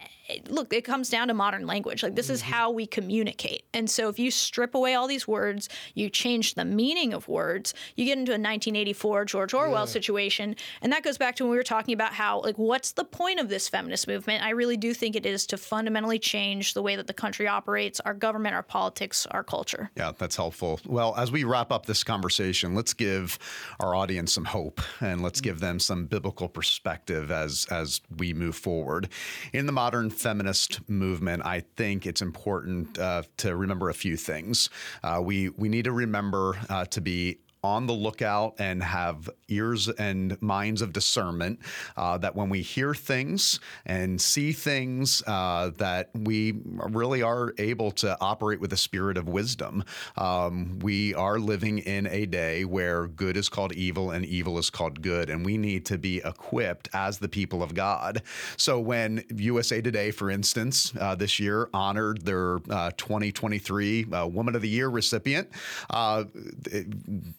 look, 0.49 0.73
it 0.73 0.85
comes 0.85 1.09
down 1.09 1.29
to 1.29 1.35
modern 1.35 1.67
language. 1.67 2.03
Like 2.03 2.15
this 2.15 2.27
mm-hmm. 2.27 2.35
is 2.35 2.43
how 2.43 2.71
we 2.71 2.87
communicate. 2.87 3.65
And 3.73 3.89
so 3.89 4.09
if 4.09 4.19
you 4.19 4.31
strip 4.31 4.75
away 4.75 4.95
all 4.95 5.07
these 5.07 5.27
words, 5.27 5.69
you 5.95 6.11
change 6.11 6.55
the 6.55 6.65
meaning 6.65 7.13
of 7.13 7.29
words, 7.29 7.75
you 7.97 8.05
get 8.05 8.19
into 8.19 8.33
a 8.33 8.35
1984 8.35 9.25
George 9.27 9.55
Orwell 9.55 9.83
yeah. 9.83 9.85
situation. 9.87 10.57
And 10.83 10.93
that 10.93 11.03
goes 11.03 11.19
back 11.19 11.37
to 11.37 11.45
when 11.45 11.51
we 11.51 11.57
were 11.57 11.63
talking 11.63 11.95
about 11.95 12.13
how 12.13 12.41
like 12.43 12.57
what's 12.59 12.93
the 12.93 13.05
point 13.05 13.41
of 13.41 13.49
this 13.49 13.69
feminist 13.69 14.07
movement? 14.07 14.45
I 14.45 14.51
really 14.51 14.77
do 14.77 14.95
think 14.95 15.17
it 15.17 15.27
is 15.27 15.47
to 15.47 15.57
fundamentally 15.57 16.19
change 16.19 16.75
the 16.75 16.83
way 16.83 16.97
that 16.97 17.07
the 17.07 17.15
country 17.15 17.47
operates, 17.49 18.01
our 18.01 18.15
government, 18.15 18.55
our 18.55 18.63
politics, 18.63 19.27
our 19.31 19.43
culture. 19.43 19.91
Yeah, 19.97 20.13
that's 20.17 20.37
helpful. 20.37 20.81
Well, 20.87 21.15
as 21.17 21.31
we 21.31 21.45
wrap 21.45 21.73
up 21.73 21.87
this 21.87 22.05
conversation, 22.05 22.75
let's 22.75 22.95
give 22.95 23.39
our 23.79 23.95
audience 23.95 24.35
some 24.35 24.45
hope 24.45 24.81
and 25.01 25.23
let's 25.23 25.41
give 25.41 25.61
them 25.61 25.79
some 25.79 26.07
biblical 26.07 26.49
perspective 26.49 27.31
as 27.31 27.67
as 27.71 28.01
we 28.17 28.33
move 28.33 28.57
forward. 28.57 29.09
In 29.53 29.67
the 29.67 29.73
modern 29.73 30.11
feminist 30.21 30.89
movement, 30.89 31.45
I 31.45 31.61
think 31.77 32.07
it's 32.07 32.23
important 32.23 32.99
uh, 32.99 33.23
to 33.39 33.57
remember 33.57 33.89
a 33.89 33.95
few 33.95 34.17
things. 34.17 34.71
Uh, 35.03 35.21
we 35.23 35.49
we 35.51 35.69
need 35.69 35.85
to 35.85 35.93
remember 35.93 36.59
uh, 36.69 36.85
to 36.87 37.01
be 37.01 37.39
on 37.63 37.87
the 37.87 37.93
lookout 37.93 38.55
and 38.59 38.83
have 38.83 39.29
ears 39.49 39.89
and 39.89 40.41
minds 40.41 40.81
of 40.81 40.93
discernment 40.93 41.59
uh, 41.97 42.17
that 42.19 42.35
when 42.35 42.49
we 42.49 42.63
hear 42.63 42.95
things 42.95 43.61
and 43.85 44.21
see 44.21 44.53
things 44.53 45.23
uh, 45.27 45.71
that 45.77 46.11
we 46.15 46.61
really 46.89 47.23
are 47.23 47.53
able 47.59 47.91
to 47.91 48.17
operate 48.21 48.61
with 48.61 48.73
a 48.73 48.77
spirit 48.77 49.19
of 49.19 49.29
wisdom. 49.29 49.85
Um, 50.17 50.79
we 50.81 51.15
are 51.15 51.39
living 51.39 51.79
in 51.79 52.07
a 52.07 52.27
day 52.27 52.65
where 52.65 53.07
good 53.07 53.37
is 53.37 53.49
called 53.49 53.73
evil 53.73 54.11
and 54.11 54.25
evil 54.25 54.59
is 54.59 54.71
called 54.71 55.03
good 55.03 55.29
and 55.29 55.45
we 55.45 55.59
need 55.59 55.85
to 55.87 55.99
be 55.99 56.19
equipped 56.25 56.89
as 56.95 57.19
the 57.19 57.29
people 57.29 57.63
of 57.63 57.75
god. 57.75 58.23
So 58.57 58.81
when 58.81 59.25
usa 59.35 59.83
today 59.83 60.11
for 60.11 60.31
instance 60.31 60.93
uh, 60.99 61.15
this 61.15 61.39
year 61.39 61.69
honored 61.75 62.25
their 62.25 62.57
uh, 62.71 62.91
2023 62.97 64.07
uh, 64.13 64.27
woman 64.27 64.55
of 64.55 64.63
the 64.63 64.69
year 64.69 64.89
recipient 64.89 65.49
uh, 65.91 66.25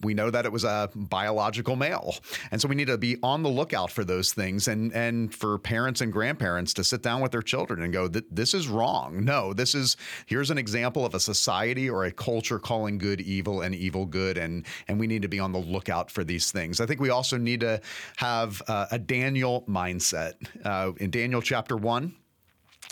we 0.01 0.11
we 0.12 0.15
know 0.15 0.30
that 0.30 0.45
it 0.45 0.52
was 0.52 0.65
a 0.65 0.89
biological 0.93 1.78
male. 1.78 2.15
And 2.52 2.60
so 2.60 2.67
we 2.67 2.76
need 2.76 2.88
to 2.88 2.97
be 2.97 3.15
on 3.24 3.43
the 3.43 3.50
lookout 3.50 3.89
for 3.89 4.04
those 4.04 4.34
things 4.34 4.67
and 4.67 4.91
and 4.91 5.34
for 5.34 5.58
parents 5.58 6.02
and 6.02 6.12
grandparents 6.12 6.74
to 6.74 6.84
sit 6.84 7.02
down 7.02 7.21
with 7.21 7.32
their 7.32 7.41
children 7.41 7.82
and 7.82 7.93
go 7.93 8.10
this 8.10 8.54
is 8.54 8.67
wrong. 8.67 9.24
No, 9.24 9.54
this 9.54 9.74
is 9.74 9.95
here's 10.26 10.52
an 10.52 10.58
example 10.58 11.06
of 11.06 11.15
a 11.15 11.19
society 11.21 11.89
or 11.89 12.04
a 12.04 12.12
culture 12.12 12.60
calling 12.60 12.97
good 12.97 13.21
evil 13.21 13.62
and 13.62 13.74
evil 13.74 14.06
good 14.06 14.38
and 14.38 14.65
and 14.89 15.00
we 15.00 15.08
need 15.08 15.21
to 15.21 15.30
be 15.30 15.39
on 15.39 15.54
the 15.54 15.60
lookout 15.60 16.12
for 16.12 16.26
these 16.26 16.52
things. 16.52 16.82
I 16.82 16.86
think 16.86 17.00
we 17.00 17.10
also 17.10 17.38
need 17.38 17.62
to 17.62 17.80
have 18.17 18.62
uh, 18.67 18.88
a 18.91 19.00
Daniel 19.00 19.63
mindset. 19.65 20.34
Uh, 20.65 20.91
in 20.97 21.10
Daniel 21.10 21.41
chapter 21.41 21.78
1, 21.78 22.13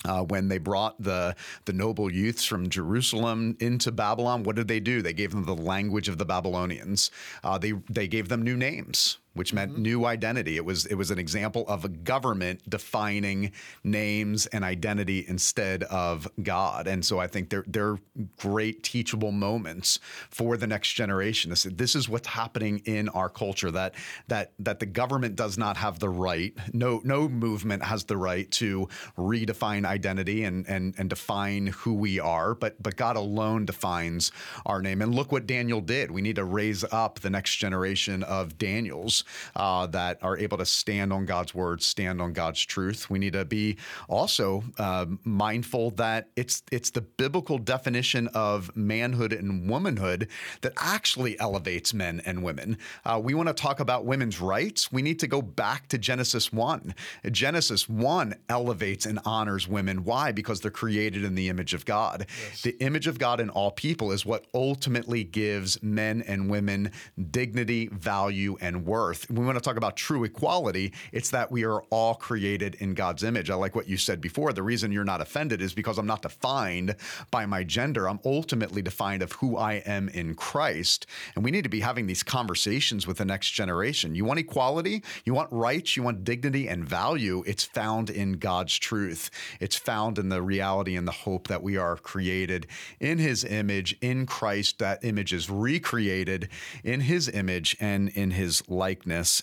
uh, 0.06 0.24
when 0.24 0.48
they 0.48 0.58
brought 0.58 1.02
the 1.02 1.36
the 1.66 1.74
noble 1.74 2.12
youths 2.12 2.46
from 2.46 2.70
Jerusalem 2.70 3.58
into 3.60 3.92
Babylon, 3.92 4.44
what 4.44 4.56
did 4.56 4.68
they 4.68 4.80
do? 4.80 5.02
They 5.02 5.14
gave 5.14 5.32
them 5.32 5.46
the 5.46 5.56
language 5.56 6.08
of 6.08 6.18
the 6.18 6.26
Babylonians. 6.26 7.12
Uh, 7.44 7.58
they 7.58 7.74
they 7.90 8.08
gave 8.08 8.30
them 8.30 8.42
new 8.42 8.56
names 8.56 9.18
which 9.34 9.54
meant 9.54 9.72
mm-hmm. 9.72 9.82
new 9.84 10.06
identity. 10.06 10.58
It 10.58 10.66
was 10.66 10.86
it 10.88 10.96
was 10.96 11.12
an 11.12 11.20
example 11.20 11.66
of 11.68 11.86
a 11.86 11.90
government 11.90 12.68
defining 12.70 13.52
names 13.84 14.48
and 14.48 14.64
identity 14.64 15.26
instead 15.28 15.84
of 15.84 16.28
God. 16.42 16.88
And 16.88 17.06
so 17.06 17.20
I 17.20 17.28
think 17.28 17.50
they're 17.50 17.66
they're 17.68 18.00
great 18.38 18.84
teachable 18.84 19.32
moments 19.32 20.00
for 20.30 20.58
the 20.58 20.68
next 20.68 20.94
generation. 20.94 21.52
This, 21.52 21.64
this 21.64 21.96
is 21.96 22.10
what's 22.10 22.28
happening 22.28 22.82
in 22.86 23.10
our 23.10 23.30
culture 23.30 23.72
that 23.72 23.96
that 24.28 24.52
that 24.60 24.80
the 24.80 24.86
government 24.86 25.36
does 25.36 25.58
not 25.58 25.78
have 25.78 26.00
the 26.00 26.10
right. 26.10 26.54
No 26.74 27.02
no 27.04 27.30
movement 27.30 27.84
has 27.84 28.04
the 28.06 28.18
right 28.18 28.50
to 28.52 28.90
redefine 29.18 29.86
identity 29.86 30.44
and 30.44 30.68
and 30.68 30.96
and 30.98 31.10
define 31.10 31.68
who 31.68 31.94
we 31.94 32.20
are, 32.20 32.56
but 32.56 32.82
but 32.82 32.96
God 32.96 33.16
alone 33.16 33.66
defines 33.66 34.32
our 34.66 34.82
name. 34.82 35.02
And 35.02 35.14
look 35.14 35.32
what 35.32 35.46
Daniel 35.46 35.82
did. 35.82 36.10
We 36.12 36.22
need 36.22 36.38
to 36.38 36.44
raise 36.44 36.84
up 36.92 37.20
the 37.20 37.30
next 37.30 37.56
generation 37.56 38.24
of 38.24 38.58
Daniels 38.58 39.19
uh, 39.56 39.88
that 39.88 40.18
are 40.22 40.38
able 40.38 40.58
to 40.58 40.66
stand 40.66 41.12
on 41.14 41.26
God's 41.26 41.54
word, 41.54 41.82
stand 41.82 42.22
on 42.22 42.34
God's 42.34 42.64
truth. 42.66 43.10
We 43.10 43.20
need 43.20 43.34
to 43.34 43.46
be 43.46 43.78
also 44.08 44.64
uh, 44.78 45.06
mindful 45.24 45.92
that 45.92 46.30
it's 46.36 46.64
it's 46.72 46.92
the 46.92 47.02
biblical 47.02 47.58
definition 47.58 48.28
of 48.30 48.76
manhood 48.76 49.34
and 49.34 49.70
womanhood 49.70 50.28
that 50.62 50.74
actually 50.78 51.40
elevates 51.40 51.94
men 51.94 52.22
and 52.26 52.44
women. 52.44 52.78
Uh, 53.06 53.20
we 53.24 53.34
want 53.34 53.48
to 53.48 53.54
talk 53.54 53.80
about 53.80 54.06
women's 54.06 54.40
rights. 54.40 54.92
We 54.92 55.02
need 55.02 55.20
to 55.20 55.28
go 55.28 55.42
back 55.42 55.88
to 55.90 55.98
Genesis 55.98 56.52
one. 56.54 56.96
Genesis 57.30 57.90
one 57.90 58.36
elevates 58.48 59.06
and 59.06 59.20
honors 59.26 59.68
women. 59.68 60.04
Why? 60.04 60.32
Because 60.32 60.62
they're 60.62 60.72
created 60.72 61.24
in 61.24 61.36
the 61.36 61.50
image 61.50 61.74
of 61.74 61.86
God. 61.86 62.26
Yes. 62.28 62.62
The 62.62 62.78
image 62.80 63.08
of 63.08 63.20
God 63.20 63.40
in 63.40 63.50
all 63.50 63.72
people 63.72 64.12
is 64.12 64.26
what 64.26 64.46
ultimately 64.54 65.24
gives 65.24 65.82
men 65.82 66.24
and 66.28 66.50
women 66.50 66.92
dignity, 67.32 67.88
value, 67.88 68.58
and 68.62 68.86
worth 68.86 69.09
we 69.30 69.46
want 69.46 69.58
to 69.58 69.62
talk 69.62 69.78
about 69.78 69.96
true 69.96 70.24
equality, 70.24 70.94
it's 71.12 71.30
that 71.32 71.52
we 71.52 71.66
are 71.66 71.82
all 71.90 72.16
created 72.16 72.76
in 72.76 72.94
God's 72.94 73.24
image. 73.24 73.50
I 73.50 73.56
like 73.56 73.76
what 73.76 73.88
you 73.88 73.98
said 73.98 74.22
before. 74.22 74.54
The 74.54 74.64
reason 74.64 74.92
you're 74.92 75.04
not 75.04 75.22
offended 75.22 75.62
is 75.62 75.74
because 75.74 75.98
I'm 75.98 76.08
not 76.08 76.22
defined 76.22 76.96
by 77.32 77.46
my 77.46 77.64
gender. 77.64 78.08
I'm 78.08 78.20
ultimately 78.26 78.82
defined 78.82 79.22
of 79.22 79.34
who 79.34 79.58
I 79.58 79.76
am 79.86 80.10
in 80.10 80.36
Christ. 80.36 81.06
And 81.36 81.44
we 81.44 81.52
need 81.52 81.64
to 81.64 81.70
be 81.70 81.80
having 81.80 82.08
these 82.08 82.24
conversations 82.24 83.08
with 83.08 83.18
the 83.18 83.26
next 83.26 83.52
generation. 83.52 84.16
You 84.16 84.26
want 84.26 84.40
equality, 84.40 85.04
you 85.26 85.34
want 85.34 85.52
rights, 85.52 85.96
you 85.96 86.04
want 86.04 86.24
dignity 86.24 86.68
and 86.68 86.88
value. 86.88 87.44
It's 87.46 87.64
found 87.64 88.10
in 88.10 88.34
God's 88.34 88.78
truth. 88.78 89.30
It's 89.60 89.76
found 89.76 90.18
in 90.18 90.30
the 90.30 90.42
reality 90.42 90.96
and 90.96 91.08
the 91.08 91.12
hope 91.12 91.48
that 91.48 91.64
we 91.64 91.78
are 91.78 91.98
created 91.98 92.68
in 93.00 93.18
his 93.18 93.44
image, 93.44 93.98
in 94.02 94.26
Christ. 94.26 94.80
That 94.80 95.04
image 95.04 95.34
is 95.34 95.50
recreated 95.50 96.50
in 96.84 97.02
his 97.02 97.30
image 97.30 97.76
and 97.80 98.10
in 98.10 98.32
his 98.32 98.68
likeness. 98.70 98.99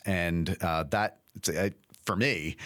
And 0.06 0.56
uh, 0.60 0.84
that, 0.90 1.18
uh, 1.56 1.70
for 2.04 2.16
me, 2.16 2.56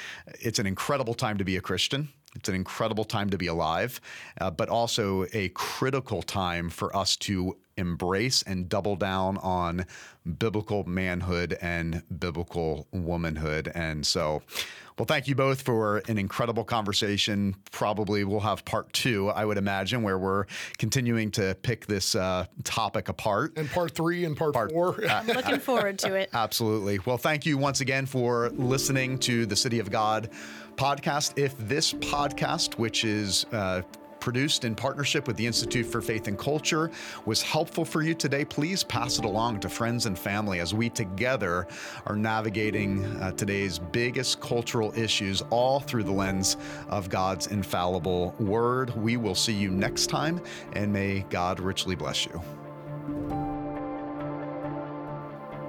it's 0.40 0.58
an 0.58 0.66
incredible 0.66 1.14
time 1.14 1.38
to 1.38 1.44
be 1.44 1.56
a 1.56 1.60
Christian. 1.60 2.10
It's 2.36 2.48
an 2.48 2.54
incredible 2.54 3.04
time 3.04 3.30
to 3.30 3.38
be 3.38 3.48
alive, 3.48 4.00
uh, 4.40 4.50
but 4.50 4.68
also 4.68 5.26
a 5.32 5.48
critical 5.50 6.22
time 6.22 6.70
for 6.70 6.94
us 6.96 7.16
to 7.18 7.56
embrace 7.76 8.42
and 8.42 8.68
double 8.68 8.94
down 8.94 9.38
on 9.38 9.86
biblical 10.38 10.84
manhood 10.84 11.56
and 11.60 12.02
biblical 12.20 12.86
womanhood. 12.92 13.72
And 13.74 14.06
so, 14.06 14.42
well, 14.98 15.06
thank 15.06 15.26
you 15.26 15.34
both 15.34 15.62
for 15.62 16.02
an 16.08 16.18
incredible 16.18 16.62
conversation. 16.62 17.56
Probably 17.72 18.22
we'll 18.22 18.40
have 18.40 18.64
part 18.64 18.92
two, 18.92 19.30
I 19.30 19.44
would 19.44 19.56
imagine, 19.56 20.02
where 20.02 20.18
we're 20.18 20.44
continuing 20.78 21.30
to 21.32 21.56
pick 21.62 21.86
this 21.86 22.14
uh, 22.14 22.46
topic 22.64 23.08
apart. 23.08 23.54
And 23.56 23.68
part 23.70 23.92
three 23.92 24.24
and 24.24 24.36
part, 24.36 24.52
part 24.52 24.70
four. 24.70 25.02
I'm 25.10 25.26
looking 25.26 25.58
forward 25.58 25.98
to 26.00 26.14
it. 26.14 26.30
Absolutely. 26.32 27.00
Well, 27.04 27.18
thank 27.18 27.46
you 27.46 27.56
once 27.56 27.80
again 27.80 28.06
for 28.06 28.50
listening 28.50 29.18
to 29.20 29.46
the 29.46 29.56
City 29.56 29.80
of 29.80 29.90
God 29.90 30.30
podcast. 30.80 31.36
If 31.36 31.54
this 31.58 31.92
podcast, 31.92 32.78
which 32.78 33.04
is 33.04 33.44
uh, 33.52 33.82
produced 34.18 34.64
in 34.64 34.74
partnership 34.74 35.26
with 35.26 35.36
the 35.36 35.46
Institute 35.46 35.84
for 35.84 36.00
Faith 36.00 36.26
and 36.26 36.38
Culture, 36.38 36.90
was 37.26 37.42
helpful 37.42 37.84
for 37.84 38.00
you 38.00 38.14
today, 38.14 38.46
please 38.46 38.82
pass 38.82 39.18
it 39.18 39.26
along 39.26 39.60
to 39.60 39.68
friends 39.68 40.06
and 40.06 40.18
family 40.18 40.58
as 40.58 40.72
we 40.72 40.88
together 40.88 41.68
are 42.06 42.16
navigating 42.16 43.04
uh, 43.16 43.30
today's 43.32 43.78
biggest 43.78 44.40
cultural 44.40 44.90
issues 44.96 45.42
all 45.50 45.80
through 45.80 46.04
the 46.04 46.12
lens 46.12 46.56
of 46.88 47.10
God's 47.10 47.48
infallible 47.48 48.34
word. 48.38 48.96
We 48.96 49.18
will 49.18 49.34
see 49.34 49.52
you 49.52 49.70
next 49.70 50.06
time, 50.06 50.40
and 50.72 50.90
may 50.90 51.26
God 51.28 51.60
richly 51.60 51.94
bless 51.94 52.24
you. 52.24 52.40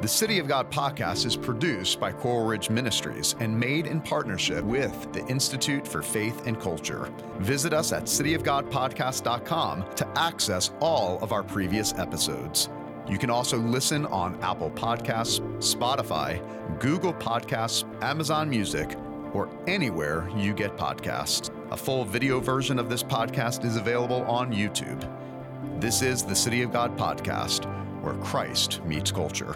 The 0.01 0.07
City 0.07 0.39
of 0.39 0.47
God 0.47 0.71
podcast 0.71 1.27
is 1.27 1.35
produced 1.35 1.99
by 1.99 2.11
Coral 2.11 2.47
Ridge 2.47 2.71
Ministries 2.71 3.35
and 3.39 3.55
made 3.57 3.85
in 3.85 4.01
partnership 4.01 4.63
with 4.65 5.13
the 5.13 5.23
Institute 5.27 5.87
for 5.87 6.01
Faith 6.01 6.47
and 6.47 6.59
Culture. 6.59 7.13
Visit 7.37 7.71
us 7.71 7.93
at 7.93 8.05
cityofgodpodcast.com 8.05 9.85
to 9.95 10.07
access 10.17 10.71
all 10.79 11.19
of 11.21 11.31
our 11.31 11.43
previous 11.43 11.93
episodes. 11.99 12.67
You 13.07 13.19
can 13.19 13.29
also 13.29 13.59
listen 13.59 14.07
on 14.07 14.41
Apple 14.41 14.71
Podcasts, 14.71 15.39
Spotify, 15.59 16.41
Google 16.79 17.13
Podcasts, 17.13 17.85
Amazon 18.03 18.49
Music, 18.49 18.97
or 19.33 19.49
anywhere 19.67 20.27
you 20.35 20.51
get 20.51 20.77
podcasts. 20.77 21.51
A 21.69 21.77
full 21.77 22.05
video 22.05 22.39
version 22.39 22.79
of 22.79 22.89
this 22.89 23.03
podcast 23.03 23.63
is 23.65 23.75
available 23.75 24.23
on 24.23 24.51
YouTube. 24.51 24.99
This 25.79 26.01
is 26.01 26.23
the 26.23 26.35
City 26.35 26.63
of 26.63 26.73
God 26.73 26.97
podcast, 26.97 27.65
where 28.01 28.15
Christ 28.15 28.83
meets 28.83 29.11
culture. 29.11 29.55